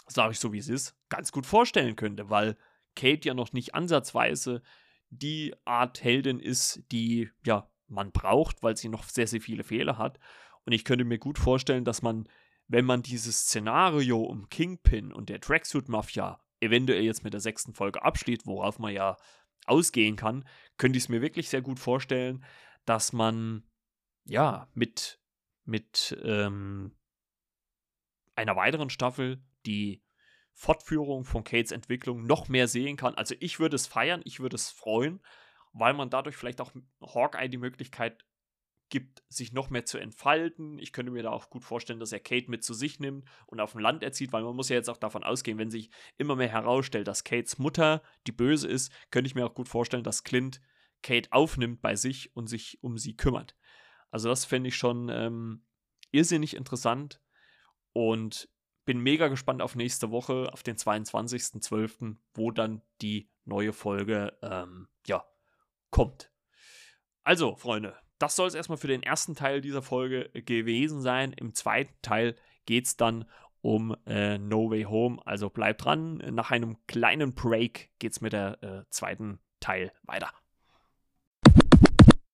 sage 0.08 0.34
ich 0.34 0.40
so 0.40 0.54
wie 0.54 0.58
es 0.58 0.70
ist, 0.70 0.96
ganz 1.10 1.32
gut 1.32 1.46
vorstellen 1.46 1.96
könnte, 1.96 2.30
weil 2.30 2.58
Kate 2.96 3.28
ja 3.28 3.34
noch 3.34 3.54
nicht 3.54 3.76
ansatzweise 3.76 4.62
die 5.10 5.54
Art 5.66 6.04
Heldin 6.04 6.40
ist, 6.40 6.84
die 6.92 7.30
ja 7.46 7.70
man 7.88 8.12
braucht, 8.12 8.64
weil 8.64 8.76
sie 8.76 8.90
noch 8.90 9.04
sehr, 9.04 9.28
sehr 9.28 9.42
viele 9.42 9.64
Fehler 9.64 9.98
hat. 9.98 10.20
Und 10.66 10.74
ich 10.74 10.86
könnte 10.86 11.06
mir 11.06 11.20
gut 11.20 11.38
vorstellen, 11.38 11.86
dass 11.86 12.02
man, 12.02 12.28
wenn 12.68 12.86
man 12.86 13.04
dieses 13.04 13.42
Szenario 13.42 14.22
um 14.22 14.50
Kingpin 14.50 15.12
und 15.12 15.30
der 15.30 15.42
Tracksuit 15.42 15.90
Mafia 15.90 16.40
eventuell 16.60 17.04
jetzt 17.04 17.24
mit 17.24 17.34
der 17.34 17.42
sechsten 17.42 17.74
Folge 17.74 18.04
abschließt, 18.04 18.48
worauf 18.48 18.80
man 18.80 18.94
ja 18.94 19.18
ausgehen 19.66 20.16
kann, 20.16 20.46
könnte 20.78 20.98
ich 20.98 21.06
es 21.06 21.10
mir 21.10 21.22
wirklich 21.22 21.50
sehr 21.50 21.62
gut 21.62 21.80
vorstellen, 21.80 22.44
dass 22.86 23.14
man 23.14 23.64
ja 24.26 24.68
mit, 24.74 25.20
mit 25.66 26.18
ähm, 26.24 26.96
einer 28.36 28.56
weiteren 28.56 28.90
Staffel 28.90 29.42
die 29.66 30.04
Fortführung 30.54 31.26
von 31.26 31.44
Kates 31.44 31.72
Entwicklung 31.72 32.26
noch 32.26 32.48
mehr 32.48 32.68
sehen 32.68 32.98
kann. 32.98 33.16
Also 33.16 33.36
ich 33.40 33.60
würde 33.60 33.76
es 33.76 33.88
feiern, 33.88 34.22
ich 34.24 34.40
würde 34.40 34.56
es 34.56 34.70
freuen, 34.70 35.22
weil 35.72 35.94
man 35.94 36.10
dadurch 36.10 36.36
vielleicht 36.36 36.62
auch 36.62 36.72
Hawkeye 37.02 37.50
die 37.50 37.58
Möglichkeit 37.58 38.26
gibt, 38.90 39.24
sich 39.28 39.54
noch 39.54 39.72
mehr 39.72 39.86
zu 39.86 39.98
entfalten. 39.98 40.78
Ich 40.78 40.94
könnte 40.94 41.12
mir 41.12 41.24
da 41.24 41.32
auch 41.32 41.50
gut 41.50 41.64
vorstellen, 41.64 42.00
dass 42.00 42.12
er 42.12 42.20
Kate 42.20 42.52
mit 42.52 42.64
zu 42.64 42.76
sich 42.76 43.00
nimmt 43.00 43.28
und 43.48 43.60
auf 43.60 43.72
dem 43.72 43.82
Land 43.82 44.04
erzieht, 44.04 44.32
weil 44.32 44.44
man 44.44 44.56
muss 44.56 44.70
ja 44.70 44.76
jetzt 44.76 44.90
auch 44.90 44.98
davon 44.98 45.24
ausgehen, 45.24 45.58
wenn 45.58 45.72
sich 45.72 45.90
immer 46.18 46.36
mehr 46.36 46.50
herausstellt, 46.50 47.08
dass 47.08 47.24
Kates 47.24 47.58
Mutter 47.58 48.04
die 48.28 48.32
Böse 48.32 48.68
ist, 48.68 48.92
könnte 49.10 49.28
ich 49.28 49.34
mir 49.34 49.48
auch 49.48 49.56
gut 49.56 49.68
vorstellen, 49.68 50.04
dass 50.04 50.24
Clint 50.24 50.62
Kate 51.02 51.32
aufnimmt 51.32 51.82
bei 51.82 51.96
sich 51.96 52.36
und 52.36 52.48
sich 52.48 52.84
um 52.84 53.00
sie 53.00 53.18
kümmert. 53.18 53.56
Also 54.14 54.30
das 54.30 54.46
fände 54.46 54.68
ich 54.68 54.76
schon 54.76 55.10
ähm, 55.10 55.64
irrsinnig 56.12 56.56
interessant 56.56 57.20
und 57.94 58.48
bin 58.86 59.00
mega 59.00 59.28
gespannt 59.28 59.60
auf 59.64 59.76
nächste 59.76 60.12
Woche, 60.12 60.54
auf 60.54 60.62
den 60.62 60.76
22.12., 60.76 62.18
wo 62.36 62.52
dann 62.52 62.84
die 63.02 63.32
neue 63.46 63.74
Folge 63.74 64.38
ähm, 64.44 64.88
ja, 65.08 65.26
kommt. 65.90 66.32
Also, 67.24 67.56
Freunde, 67.56 67.98
das 68.20 68.36
soll 68.36 68.48
es 68.48 68.54
erstmal 68.54 68.78
für 68.78 68.88
den 68.88 69.02
ersten 69.02 69.34
Teil 69.34 69.62
dieser 69.62 69.82
Folge 69.82 70.30
gewesen 70.46 71.02
sein. 71.02 71.34
Im 71.34 71.56
zweiten 71.56 71.96
Teil 72.04 72.36
geht 72.68 72.86
es 72.86 72.96
dann 72.96 73.26
um 73.62 73.98
äh, 74.06 74.38
No 74.38 74.70
Way 74.70 74.84
Home. 74.84 75.26
Also 75.26 75.50
bleibt 75.50 75.86
dran. 75.86 76.18
Nach 76.18 76.52
einem 76.52 76.78
kleinen 76.86 77.34
Break 77.34 77.90
geht 77.98 78.12
es 78.12 78.22
mit 78.22 78.34
der 78.34 78.62
äh, 78.62 78.84
zweiten 78.92 79.40
Teil 79.60 79.92
weiter. 80.04 80.30